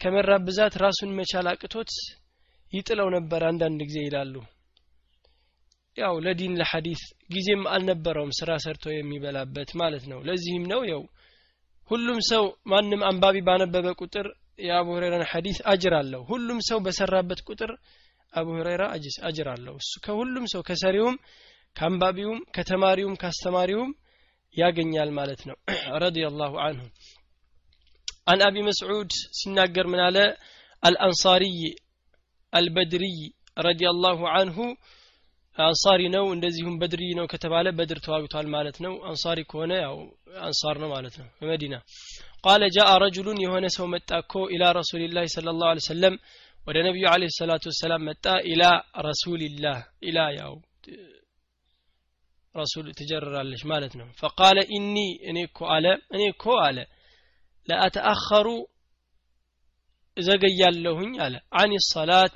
ከመራብ 0.00 0.42
ብዛት 0.48 0.74
ራሱን 0.84 1.10
መቻል 1.18 1.46
አቅቶት 1.52 1.90
ይጥለው 2.72 3.08
ነበር 3.16 3.42
አንዳንድ 3.48 3.80
ጊዜ 3.88 3.98
ይላሉ። 4.06 4.34
ያው 5.96 6.14
ለዲን 6.24 6.52
ለሐዲስ 6.60 7.00
ጊዜም 7.30 7.62
አልነበረውም 7.72 8.30
ስራ 8.38 8.50
ሰርቶ 8.64 8.84
የሚበላበት 8.92 9.70
ማለት 9.80 10.04
ነው። 10.12 10.20
ለዚህም 10.28 10.64
ነው 10.72 10.80
ያው 10.92 11.02
ሁሉም 11.90 12.18
ሰው 12.30 12.44
ማንም 12.72 13.02
አንባቢ 13.08 13.36
ባነበበ 13.48 13.86
ቁጥር 14.00 14.26
የአቡ 14.62 14.88
ሁረይራን 14.96 15.24
ሐዲስ 15.30 15.58
አጅር 15.72 15.94
አለው። 15.98 16.22
ሁሉም 16.30 16.58
ሰው 16.68 16.78
በሰራበት 16.86 17.40
ቁጥር 17.48 17.70
አቡ 18.32 18.48
ሁረይራ 18.58 18.82
አጅር 19.28 19.48
አለው። 19.54 19.74
እሱ 19.80 19.92
ከሁሉም 20.04 20.44
ሰው 20.52 20.62
ከሰሪውም 20.68 21.16
ከአንባቢውም 21.76 22.40
ከተማሪውም 22.56 23.18
ካስተማሪውም 23.22 23.90
ያገኛል 24.56 25.10
ማለት 25.18 25.42
ነው። 25.48 25.56
ረዲየላሁ 26.04 26.52
አንሁ። 26.66 26.86
አን 28.26 28.40
አቢ 28.46 28.56
መስዑድ 28.66 29.10
ሲናገር 29.38 29.86
ምን 29.92 30.00
አለ? 30.06 30.16
አልአንሳሪይ 30.82 31.56
አልበድርይ 32.52 33.16
ረዲያላሁ 33.58 34.20
አንሁ 34.34 34.58
አንሳሪ 35.58 36.02
ነው። 36.14 36.24
እንደዚሁም 36.34 36.76
በድርይ 36.80 37.10
ነው 37.18 37.26
ከተባለ 37.32 37.66
በድር 37.78 37.98
ተዋግቷል 38.04 38.46
ማለት 38.54 38.76
ነው። 38.84 38.92
አንሳሪ 39.08 39.38
ከሆነ 39.50 39.72
ያው 39.82 39.96
አንሳር 40.42 40.76
ነው 40.82 40.88
ማለት 40.94 41.14
ነው። 41.20 41.26
በመዲና 41.40 41.74
ቃለ 42.44 42.62
ጃአ 42.76 42.92
ረጅሉን 43.02 43.38
የሆነ 43.42 43.66
ሰው 43.76 43.86
መጣ 43.94 44.10
ኮ 44.32 44.44
ኢላ 44.54 44.64
ረሱልላህ 44.78 45.26
ስለ 45.34 45.48
ላሁ 45.54 45.82
ሰለም 45.86 46.14
ወደ 46.60 46.78
ነቢዩ 46.86 47.04
አለ 47.12 47.22
ሰላቱ 47.36 47.64
ወሰላም 47.70 48.02
መጣ 48.08 48.24
ኢላ 48.50 48.64
ረሱልላህ 49.06 49.78
ኢላ 50.08 50.18
ያው 50.38 50.54
ረሱል 52.54 52.86
ትጀርራለች 52.98 53.62
ማለት 53.70 53.92
ነው። 54.00 54.08
ፈቃለ 54.20 54.58
ኢኒ 54.76 54.96
እኔ 55.30 55.38
እኮ 55.48 55.60
አለ 55.74 55.86
እኔ 56.14 56.22
እኮ 56.32 56.44
አለ 56.66 56.78
ለአተአኸሩ 57.68 58.46
እዘገያለሁኝ 60.16 61.12
አለ። 61.24 61.34
አን 61.60 61.72
ሰላት 61.86 62.34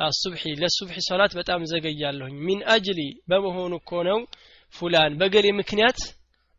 አሱብሒ 0.00 0.42
ለሱብሒ 0.60 0.96
ሶላት 1.06 1.32
በጣም 1.38 1.60
ዘገያለሁኝ። 1.70 2.36
ሚን 2.46 2.60
አጅሊ 2.74 3.00
በመሆኑ 3.30 3.72
እኮ 3.80 3.90
ነው 4.08 4.18
ፉላን 4.74 5.12
በገሌ 5.20 5.46
ምክንያት 5.58 5.98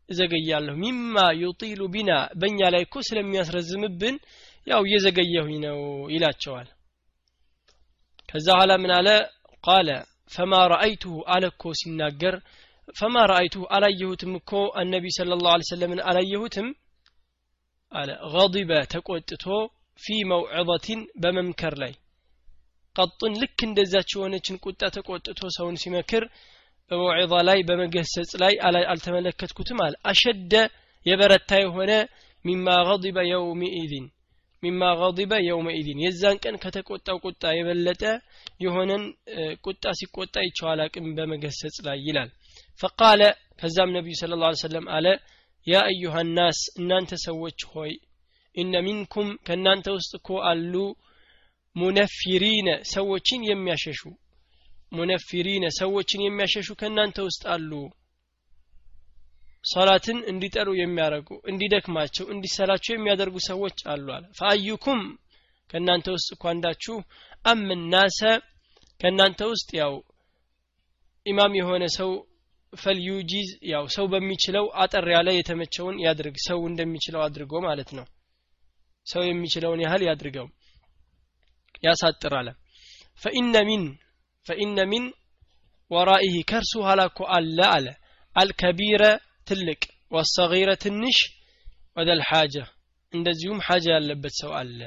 እዘገያለሁ 0.08 0.74
ሚማ 0.82 1.16
ዩጢሉ 1.40 1.82
ቢና 1.94 2.10
በእኛ 2.40 2.60
ላይ 2.74 2.82
እኮ 2.86 2.96
ስለሚያስረዝምብን 3.08 4.16
ያው 4.66 4.80
እየዘገየሁኝ 4.86 5.56
ነው 5.66 5.78
ይላቸዋል። 6.14 6.68
ከዛ 8.28 8.46
በኋላ 8.52 8.72
ምን 8.82 8.92
አለ? 8.98 9.08
ቃለ 9.64 9.88
ፈማ 10.32 10.52
ረአይቱሁ 10.72 11.14
አለ 11.34 11.44
እኮ 11.52 11.72
ሲናገር 11.80 12.34
ፈማ 12.96 13.16
ረአይቱሁ 13.30 13.62
አላየሁትም 13.74 14.32
እኮ 14.38 14.50
አነቢ 14.80 15.04
ስለ 15.16 15.36
ላሁ 15.38 15.66
ሰለምን 15.70 16.00
አላየሁትም 16.08 16.68
አለ። 17.92 18.10
ገضበ 18.34 18.70
ተቆጥቶ 18.92 19.44
ፊ 20.00 20.14
መውዕظትን 20.30 21.00
በመምከር 21.22 21.74
ላይ 21.82 21.92
ቀጡን 22.96 23.34
ልክ 23.42 23.58
እንደዛች 23.66 24.10
የሆነችን 24.14 24.56
ቁጣ 24.64 24.82
ተቆጥቶ 24.94 25.40
ሰውን 25.56 25.76
ሲመክር 25.82 26.24
በመውዒዛ 26.90 27.34
ላይ 27.48 27.58
በመገሰጽ 27.68 28.32
ላይ 28.42 28.54
አልተመለከትኩትም 28.92 29.78
አለ። 29.84 29.94
አሸደ 30.10 30.54
የበረታ 31.06 31.50
የሆነ 31.62 31.92
ሚማ 32.44 32.66
ገضበ 32.88 33.18
የውሚኢዝን 33.30 34.06
ሚማ 34.62 34.82
ገضበ 35.00 35.32
የውመኢዝን 35.46 36.02
የዛን 36.04 36.36
ቀን 36.44 36.56
ከተቆጣው 36.62 37.16
ቁጣ 37.24 37.44
የበለጠ 37.56 38.02
የሆነን 38.64 39.04
ቁጣ 39.64 39.84
ሲቆጣ 40.00 40.34
ይቸዋል 40.46 40.80
አቅም 40.84 41.06
በመገሰጽ 41.16 41.76
ላይ 41.86 41.98
ይላል። 42.06 42.30
ፈቃለ 42.80 43.22
ከዛም 43.60 43.90
ነቢዩ 43.96 44.14
ስለ 44.20 44.38
ላ 44.40 44.50
ሰለም 44.62 44.86
አለ 44.96 45.06
ያ 45.66 45.80
አዩሃ 45.88 46.14
ናስ 46.36 46.60
እናንተ 46.78 47.12
ሰዎች 47.26 47.60
ሆይ 47.72 47.92
ኢነ 48.54 48.74
ሚንኩም 48.86 49.28
ከእናንተ 49.46 49.86
ውስጥ 49.96 50.12
እኮ 50.18 50.30
አሉ 50.50 50.74
ሙነፊሪነ 51.76 52.68
ሰዎችን 52.90 53.40
የሚያሸሹ። 53.48 54.00
ሙነፊሪነ 54.92 55.64
ሰዎችን 55.78 56.24
የሚያሸሹ 56.24 56.68
ከእናንተ 56.80 57.18
ውስጥ 57.28 57.42
አሉ። 57.54 57.72
ሶላትን 59.64 60.18
እንዲጠሩ 60.30 60.68
የሚያደርጉ 60.76 61.28
እንዲደክማቸው 61.50 62.24
እንዲሰላቸው 62.34 62.92
የሚያደርጉ 62.94 63.36
ሰዎች 63.48 63.76
አሉ 63.92 64.06
አለ። 64.16 64.24
ፈአዩኩም 64.38 65.02
ከእናንተ 65.70 66.06
ውስጥ 66.16 66.28
እኮ 66.34 66.44
አንዳችሁ። 66.52 66.96
አምናሰ 67.44 68.20
ከእናንተ 69.00 69.40
ውስጥ 69.52 69.70
ያው 69.80 69.94
ኢማም 71.26 71.52
የሆነ 71.58 71.84
ሰው 71.96 72.10
ፈልዩጂዝ 72.72 73.48
ያው 73.70 73.84
ሰው 73.96 74.04
በሚችለው 74.12 74.66
አጠር 74.82 75.06
ያለ 75.14 75.28
የተመቸውን 75.34 75.96
ያድርግ 76.04 76.36
ሰው 76.46 76.60
እንደሚችለው 76.70 77.20
አድርጎ 77.24 77.52
ማለት 77.66 77.90
ነው። 77.98 78.06
ሰው 79.06 79.22
የሚችለውን 79.26 79.82
ያህል 79.84 80.02
ያድርገው 80.08 80.46
ያሳጥር 81.87 82.33
አለ 82.39 82.49
ፈኢነ 83.21 83.55
ሚን 83.69 83.83
ፈኢነ 84.45 84.79
ሚን 84.91 85.05
ወራኢህ 85.91 86.37
ከእርሱ 86.49 86.73
ኋላ 86.87 87.01
እኮ 87.09 87.19
አለ 87.37 87.59
አለ 87.75 87.87
አልከቢረ 88.35 89.03
ትልቅ 89.49 89.81
ወሰጊረ 90.15 90.69
ትንሽ 90.83 91.17
ወደል 91.97 92.21
ሓጀ 92.29 92.55
እንደዚሁም 93.13 93.59
ሓጃ 93.67 93.85
ያለበት 93.97 94.33
ሰው 94.41 94.53
አለ 94.61 94.79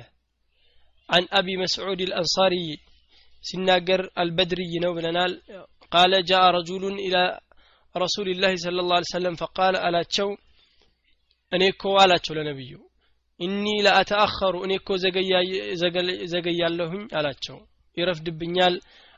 عن 1.08 1.24
أبي 1.32 1.54
مسعود 1.56 2.00
الأنصاري 2.00 2.66
سناجر 3.44 4.00
البدري 4.22 4.72
ነው 4.84 4.92
ብለናል 4.96 5.32
قال 5.94 6.12
جاء 6.30 6.44
رجل 6.58 6.84
إلى 7.06 7.22
رسول 7.94 8.28
الله 8.30 8.52
صلى 8.64 8.80
الله 8.82 8.96
عليه 8.98 9.12
وسلم 9.14 9.34
فقال 9.42 9.74
አላቸው 9.86 10.28
እኔ 11.52 11.62
እኮ 11.72 11.84
አላቸው 12.02 12.34
ለነብዩ 12.38 12.72
ኢኒ 13.39 13.65
ለአተአኸሩ 13.85 14.55
እኔ 14.65 14.73
እኮ 14.81 14.89
ዘገያለሁኝ 16.33 17.03
አላቸው 17.19 17.57
ይረፍድብኛል 17.97 18.75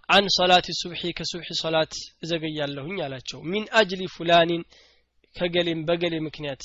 አን 0.09 0.25
ሰላት 0.37 0.67
ሱብሒ 0.79 1.01
ከሱብሒ 1.17 1.49
ሰላት 1.61 1.93
እዘገያለሁኝ 2.23 2.97
አላቸው 3.05 3.39
ሚን 3.51 3.63
አጅሊ 3.79 4.03
ፉላኒን 4.15 4.63
ከገሌም 5.35 5.81
በገሌ 5.87 6.15
ምክንያት 6.27 6.63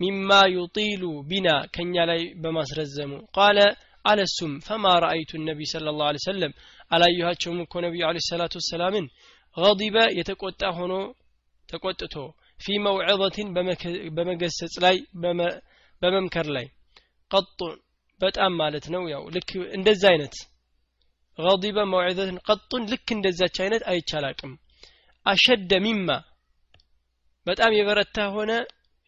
ሚማ 0.00 0.30
ዩጢሉ 0.54 1.02
ቢና 1.28 1.48
ከኛ 1.74 2.04
ላይ 2.10 2.22
በማስረዘሙ 2.42 3.12
ቃለ 3.36 3.58
አለሱም 4.04 4.52
ፈማ 4.66 4.86
ረአይቱ 5.04 5.30
ነቢ 5.48 5.60
ስለ 5.70 5.86
ላሁ 5.90 6.08
ለ 6.16 6.20
ሰለም 6.26 6.52
አላየኋቸውም 6.90 7.60
እኮ 7.64 7.74
ነቢዩ 7.86 8.02
አለ 8.08 8.18
ሰላቱ 8.28 8.54
ወሰላምን 8.60 9.06
ገዲበ 9.56 9.96
የተቆጣ 10.18 10.62
ሆኖ 10.78 10.94
ተቆጥቶ 11.68 12.14
ፊ 12.58 12.76
መውዕظትን 12.84 13.48
በመገሰጽ 14.16 14.74
ላይ 14.84 14.96
በመምከር 16.02 16.48
ላይ 16.56 16.66
ቀጡ 17.30 17.58
በጣም 18.20 18.52
ማለት 18.60 18.86
ነው። 18.94 19.02
ያው 19.12 19.22
ልክ 19.34 19.48
እንደዛ 19.76 20.02
አይነት 20.12 20.36
ገዲበ 21.38 21.78
መውዕዘትን 21.92 22.38
ቀጡን 22.48 22.84
ልክ 22.92 23.08
እንደዛች 23.14 23.56
አይነት 23.64 23.82
አይቻላቅም 23.90 24.52
አሸደ 25.26 25.72
ሚማ 25.84 26.08
በጣም 27.46 27.72
የበረታ 27.76 28.18
ሆነ 28.34 28.52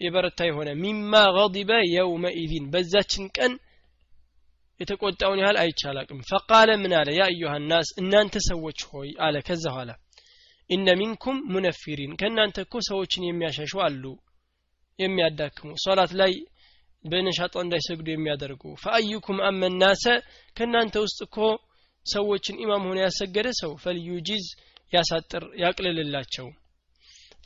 የበረታ 0.00 0.40
የሆነ 0.48 0.70
ሚማ 0.82 1.12
ገዲበ 1.36 1.70
የውመኢዚን 1.92 2.66
በዛችን 2.72 3.24
ቀን 3.36 3.52
የተቆጣውን 4.80 5.40
ያህል 5.42 5.56
አይቻላቅም 5.62 6.18
ፈቃለ 6.28 6.70
ምን 6.82 6.92
አለ? 6.98 7.08
ያ 7.16 7.22
አዩሃ 7.28 7.52
ናስ 7.70 7.88
እናንተ 8.00 8.34
ሰዎች 8.48 8.78
ሆይ 8.90 9.08
አለ። 9.26 9.36
ከዛ 9.46 9.64
ኋላ 9.76 9.90
ኢነ 10.70 10.88
ሚንኩም 11.00 11.36
ሙነፊሪን 11.52 12.12
ከእናንተ 12.20 12.56
እኮ 12.64 12.74
ሰዎችን 12.88 13.26
የሚያሸሹ 13.26 13.72
አሉ 13.86 14.04
የሚያዳክሙ። 14.98 15.70
ሶላት 15.84 16.12
ላይ 16.20 16.32
በነሻጣ 17.04 17.54
እንዳይሰግዱ 17.62 18.06
የሚያደርጉ። 18.12 18.62
ፈአዩኩም 18.82 19.38
አመናሰ 19.48 20.04
ከእናንተ 20.56 20.94
ውስጥ 21.04 21.18
እኮ 21.26 21.36
ሰዎችን 22.06 22.60
ኢማም 22.62 22.84
ሆነ 22.88 22.98
ያሰገደ 23.06 23.48
ሰው 23.60 23.72
ፈልዩጂዝ 23.82 24.44
ያሳጥር 24.92 25.44
ያቅልልላቸው። 25.62 26.46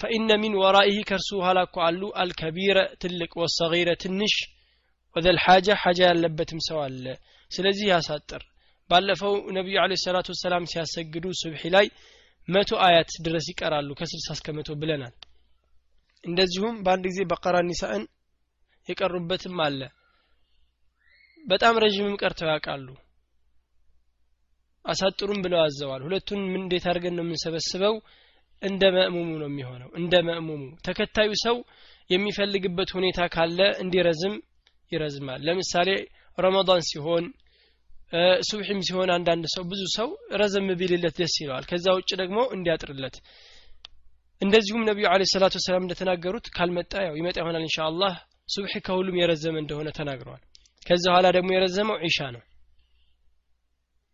ፈኢነ 0.00 0.30
ሚን 0.42 0.54
ወራኢህ 0.60 1.02
ከእርሱ 1.08 1.30
ኋላ 1.44 1.58
እኮ 1.66 1.76
አሉ 1.86 2.02
አልከቢረ 2.22 2.78
ትልቅ 3.02 3.32
ወሰጊረ 3.40 3.90
ትንሽ 4.02 4.34
ወደል 5.16 5.38
ሓጃ 5.44 5.68
ያለበትም 6.02 6.60
ሰው 6.68 6.78
አለ። 6.84 7.04
ስለዚህ 7.50 7.86
ያሳጥር። 7.92 8.42
ባለፈው 8.90 9.34
ነቢዩ 9.56 9.76
አለ 9.82 9.92
ሰላቱ 10.04 10.28
ወሰላም 10.34 10.64
ሲያሰግዱ 10.70 11.24
ሱብሒ 11.40 11.62
ላይ 11.74 11.86
መቶ 12.48 12.70
አያት 12.86 13.10
ድረስ 13.26 13.46
ይቀራሉ 13.52 13.88
ከስልሳ 13.98 14.28
እስከ 14.36 14.48
መቶ 14.56 14.70
ብለናል። 14.80 15.14
እንደዚሁም 16.24 16.74
በአንድ 16.84 17.04
ጊዜ 17.10 17.20
በቀራ 17.30 17.56
ኒሳእን 17.68 18.04
የቀሩበትም 18.88 19.58
አለ። 19.64 19.80
በጣም 21.44 21.80
ረዥምም 21.82 22.18
ቀርተው 22.20 22.48
ያውቃሉ። 22.52 22.88
አሳጥሩም 24.84 25.40
ብለው 25.44 25.60
አዘዋል። 25.64 26.02
ሁለቱን 26.06 26.40
እንዴት 26.60 26.84
አድርገን 26.90 27.14
ነው 27.18 27.24
የምንሰበስበው? 27.24 27.94
እንደ 28.62 28.82
መእሙሙ 28.96 29.30
ነው 29.40 29.48
የሚሆነው። 29.50 29.90
እንደ 30.00 30.14
መእሙሙ 30.28 30.62
ተከታዩ 30.86 31.30
ሰው 31.44 31.56
የሚፈልግበት 32.10 32.90
ሁኔታ 32.96 33.20
ካለ 33.34 33.60
እንዲረዝም 33.82 34.34
ይረዝማል። 34.92 35.40
ለምሳሌ 35.46 35.88
ረመዳን 36.38 36.82
ሲሆን 36.90 37.24
ሱብሒም 38.48 38.80
ሲሆን 38.86 39.10
አንዳንድ 39.14 39.44
ሰው 39.54 39.62
ብዙ 39.70 39.82
ሰው 39.96 40.08
ረዘም 40.40 40.66
ቢልለት 40.80 41.14
ደስ 41.20 41.34
ይለዋል። 41.42 41.64
ከዛ 41.70 41.86
ውጭ 41.98 42.10
ደግሞ 42.20 42.38
እንዲያጥርለት። 42.56 43.16
እንደዚሁም 44.42 44.82
ነቢዩ 44.88 45.06
አለ 45.10 45.22
ሰላቱ 45.32 45.54
ወሰላም 45.60 45.84
እንደተናገሩት 45.84 46.46
ካልመጣ 46.56 46.92
ያው 47.06 47.14
ይመጣ 47.20 47.36
ይሆናል 47.42 47.62
እንሻ 47.62 47.78
አላህ 47.88 48.14
ሱብሒ 48.52 48.72
ከሁሉም 48.86 49.18
የረዘመ 49.20 49.54
እንደሆነ 49.62 49.88
ተናግረዋል። 49.98 50.42
ከዛ 50.86 51.04
ኋላ 51.14 51.26
ደግሞ 51.36 51.50
የረዘመው 51.54 51.96
ዒሻ 52.04 52.18
ነው። 52.36 52.42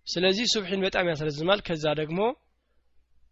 ስለዚህ 0.07 0.47
ሱብሒን 0.53 0.84
በጣም 0.86 1.09
ያስረዝማል። 1.11 1.61
ከዛ 1.66 1.84
ደግሞ 2.01 2.20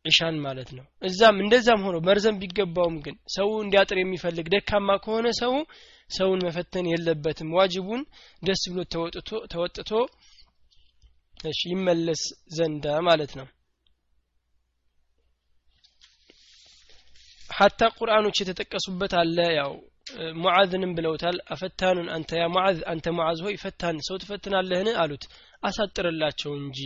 ዒሻን 0.04 0.36
ማለት 0.44 0.70
ነው። 0.76 0.84
እዛም 1.02 1.36
እንደዛም 1.42 1.84
ሆኖ 1.86 1.96
መርዘም 2.08 2.38
ቢገባውም 2.40 2.96
ግን 3.04 3.16
ሰው 3.36 3.48
እንዲያጥር 3.62 3.98
የሚፈልግ 4.00 4.46
ደካማ 4.54 4.96
ከሆነ 5.04 5.28
ሰው 5.40 5.54
ሰውን 6.10 6.40
መፈተን 6.46 6.86
የለበትም። 6.90 7.54
ዋጅቡን 7.56 8.02
ደስ 8.42 8.62
ብሎ 8.70 8.80
ተወጥቶ 9.52 9.90
ይመለስ 11.66 12.22
ዘንዳ 12.56 12.86
ማለት 13.06 13.32
ነው። 13.38 13.46
ሐታ 17.50 17.88
ቁርአኖች 17.98 18.36
የተጠቀሱበት 18.40 19.12
አለ። 19.20 19.38
ያው 19.58 19.72
ሙዓዝንም 20.36 20.92
ብለውታል። 20.96 21.36
አፈታኑን 21.48 22.08
አንተ 22.16 22.30
ያ 22.38 22.44
ሙዓዝ 22.52 22.78
አንተ 22.92 23.06
ሙዓዝ 23.16 23.38
ሆይ 23.46 23.54
ፈታን 23.62 23.96
ሰው 24.06 24.16
ትፈትናለህን? 24.22 24.88
አሉት። 25.02 25.24
አሳጥርላቸው 25.62 26.52
እንጂ 26.60 26.78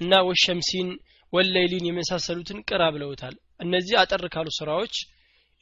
እና 0.00 0.20
ወሸምሲን 0.28 0.88
ወለይሊን 1.32 1.88
የመሳሰሉትን 1.88 2.58
ቅራ 2.68 2.82
ብለውታል። 2.94 3.34
እነዚህ 3.60 3.94
አጠር 4.02 4.24
ካሉ 4.34 4.48
ስራዎች 4.58 4.94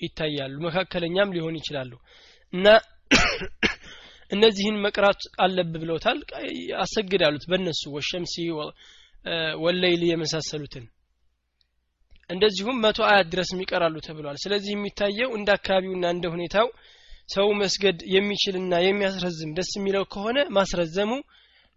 ይታያሉ 0.01 0.55
መካከለኛም 0.67 1.35
ሊሆን 1.37 1.59
ይችላሉ። 1.61 1.93
እና 2.53 2.67
እነዚህን 4.31 4.77
መቅራት 4.85 5.23
አለብ 5.45 5.73
ብለውታል። 5.83 6.19
አሰግድ 6.83 7.23
አሉት 7.29 7.45
በእነሱ 7.51 7.83
ወሸምሲ 7.97 8.35
ወለይል 9.65 10.03
የመሳሰሉትን 10.09 10.85
እንደዚሁም 12.31 12.81
መቶ 12.85 12.99
አያት 13.09 13.29
ድረስ 13.33 13.51
ይቀራሉ 13.57 13.97
ተብሏል። 14.07 14.37
ስለዚህ 14.43 14.73
የሚታየው 14.75 15.31
እንደ 15.39 15.49
አካባቢውና 15.57 16.07
እንደ 16.15 16.27
ሁኔታው 16.35 16.69
ሰው 17.29 17.49
መስገድ 17.61 17.99
የሚችልና 18.15 18.75
የሚያስረዝም 18.85 19.51
ደስ 19.59 19.71
የሚለው 19.79 20.05
ከሆነ 20.15 20.39
ማስረዘሙ 20.57 21.11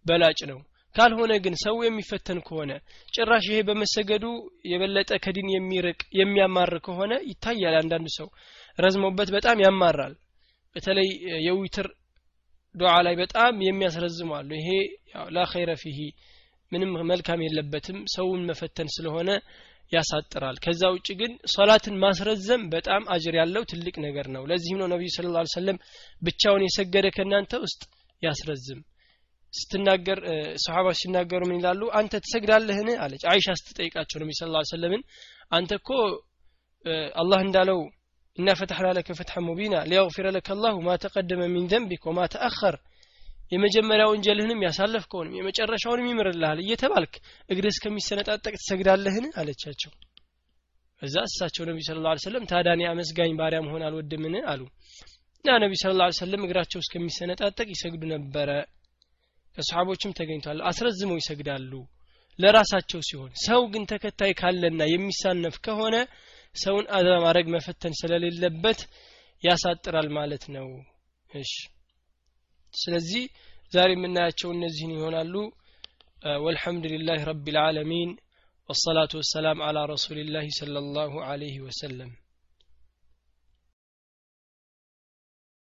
በላጭ 0.06 0.40
ነው። 0.52 0.60
ካልሆነ 0.96 1.34
ግን 1.44 1.56
ሰው 1.64 1.76
የሚፈተን 1.84 2.40
ከሆነ 2.48 2.72
ጭራሽ 3.14 3.46
ይሄ 3.50 3.60
በመሰገዱ 3.68 4.26
የበለጠ 4.72 5.12
ከዲን 5.24 5.48
የሚርቅ 5.54 6.00
የሚያማር 6.20 6.72
ከሆነ 6.88 7.14
ይታያል። 7.30 7.76
አንዳንዱ 7.80 8.10
ሰው 8.18 8.28
ረዝሞበት 8.80 9.30
በጣም 9.36 9.64
ያማራል። 9.66 10.14
በተለይ 10.76 11.10
የዊትር 11.48 11.88
ዱዓ 12.76 12.94
ላይ 13.08 13.16
በጣም 13.20 13.56
የሚያስረዝሙ 13.66 14.30
አሉ። 14.38 14.50
ይሄ 14.60 14.70
ላ 15.36 15.44
ኸይረ 15.52 15.72
ፊሂ 15.82 16.00
ምንም 16.72 16.92
መልካም 17.12 17.44
የለበትም። 17.46 17.98
ሰውን 18.16 18.42
መፈተን 18.50 18.88
ስለሆነ 18.96 19.30
ያሳጥራል። 19.92 20.58
ከዛ 20.64 20.82
ውጭ 20.94 21.08
ግን 21.20 21.32
ሶላትን 21.56 21.96
ማስረዘም 22.04 22.62
በጣም 22.70 23.04
አጅር 23.16 23.36
ያለው 23.42 23.64
ትልቅ 23.72 23.96
ነገር 24.06 24.28
ነው። 24.36 24.44
ለዚህም 24.52 24.80
ነው 24.82 24.88
ነቢዩ 24.94 25.10
ስለ 25.16 25.28
ላ 25.36 25.44
ሰለም 25.56 25.78
ብቻውን 26.22 26.66
የሰገደ 26.68 27.08
ከእናንተ 27.16 27.60
ውስጥ 27.66 27.82
ያስረዝም። 28.22 28.82
ስትናገር 29.54 30.20
ሰሓባዎች 30.64 31.00
ሲናገሩ 31.02 31.42
ምን 31.50 31.58
ይላሉ? 31.60 31.82
አንተ 32.00 32.14
ትሰግዳለህን? 32.26 32.90
አለች። 33.04 33.24
አይሻ 33.32 33.48
ስትጠይቃቸው 33.60 34.18
ነቢ 34.24 34.32
ስ 34.34 34.44
ሰለምን 34.72 35.02
አንተ 35.52 35.72
እኮ 35.80 35.90
አላህ 37.16 37.40
እንዳለው 37.46 37.80
ኢና 38.38 38.50
ፈተሕና 38.60 38.88
ለከ 38.98 39.10
ፈትሐ 39.18 39.38
ሙቢና 39.48 39.76
ሊየግፊረ 39.90 40.28
ለከ 40.36 40.50
አላሁ 40.56 40.76
ማ 40.86 40.96
ተቀደመ 41.04 41.42
ሚን 41.54 41.66
ዘንቢክ 41.72 42.04
ወማ 42.10 42.20
ተአኸር 42.34 42.76
የመጀመሪያ 43.54 44.06
ወንጀልህንም 44.12 44.64
ያሳለፍከውንም 44.66 45.38
የመጨረሻውንም 45.38 46.10
ይምርልሃል 46.10 46.60
እየተባልክ 46.64 47.14
እግር 47.50 47.66
እስከሚሰነጣጠቅ 47.70 48.54
ትሰግዳለህን? 48.56 49.26
አለቻቸው። 49.40 49.92
እዛ 51.02 51.16
እሳቸው 51.30 51.64
ነቢ 51.70 51.80
ስለ 51.88 51.98
ላ 52.06 52.14
ሰለም 52.26 52.46
ታዳኒ 52.52 52.82
አመስጋኝ 52.90 53.32
ባሪያ 53.40 53.60
መሆን 53.66 53.84
አልወድምን? 53.88 54.36
አሉ። 54.52 54.62
እና 55.46 55.56
ነቢ 55.64 55.74
ስለ 55.82 55.92
ላ 56.00 56.06
ሰለም 56.20 56.44
እግራቸው 56.46 56.80
እስከሚሰነጣጠቅ 56.84 57.68
ይሰግዱ 57.74 58.04
ነበረ። 58.14 58.50
ከሰሓቦችም 59.56 60.16
ተገኝቷል። 60.20 60.62
አስረዝመው 60.70 61.18
ይሰግዳሉ። 61.22 61.72
ለራሳቸው 62.40 63.00
ሲሆን 63.08 63.32
ሰው 63.44 63.62
ግን 63.74 63.84
ተከታይ 63.92 64.32
ካለና 64.40 64.82
የሚሳነፍ 64.90 65.56
ከሆነ 65.66 65.96
ሰውን 66.56 66.86
አዛ 66.98 67.10
ማድረግ 67.24 67.48
መፈተን 67.54 67.94
ስለሌለበት 68.00 68.80
ያሳጥራል 69.44 70.08
ማለት 70.18 70.44
ነው። 70.56 70.68
እሺ 71.32 71.54
ስለዚህ 72.75 73.25
ዛሬ 73.73 73.91
የምናያቸው 73.97 74.51
እነዚህን 74.57 74.95
ይሆናሉ 74.99 75.35
والحمد 76.45 76.85
لله 76.93 77.19
رب 77.25 77.47
العالمين 77.49 78.11
والصلاة 78.69 79.13
والسلام 79.15 79.59
على 79.63 79.81
رسول 79.95 80.19
الله 80.19 80.47
صلى 80.61 80.79
الله 80.79 81.13
عليه 81.25 81.57
وسلم 81.67 82.11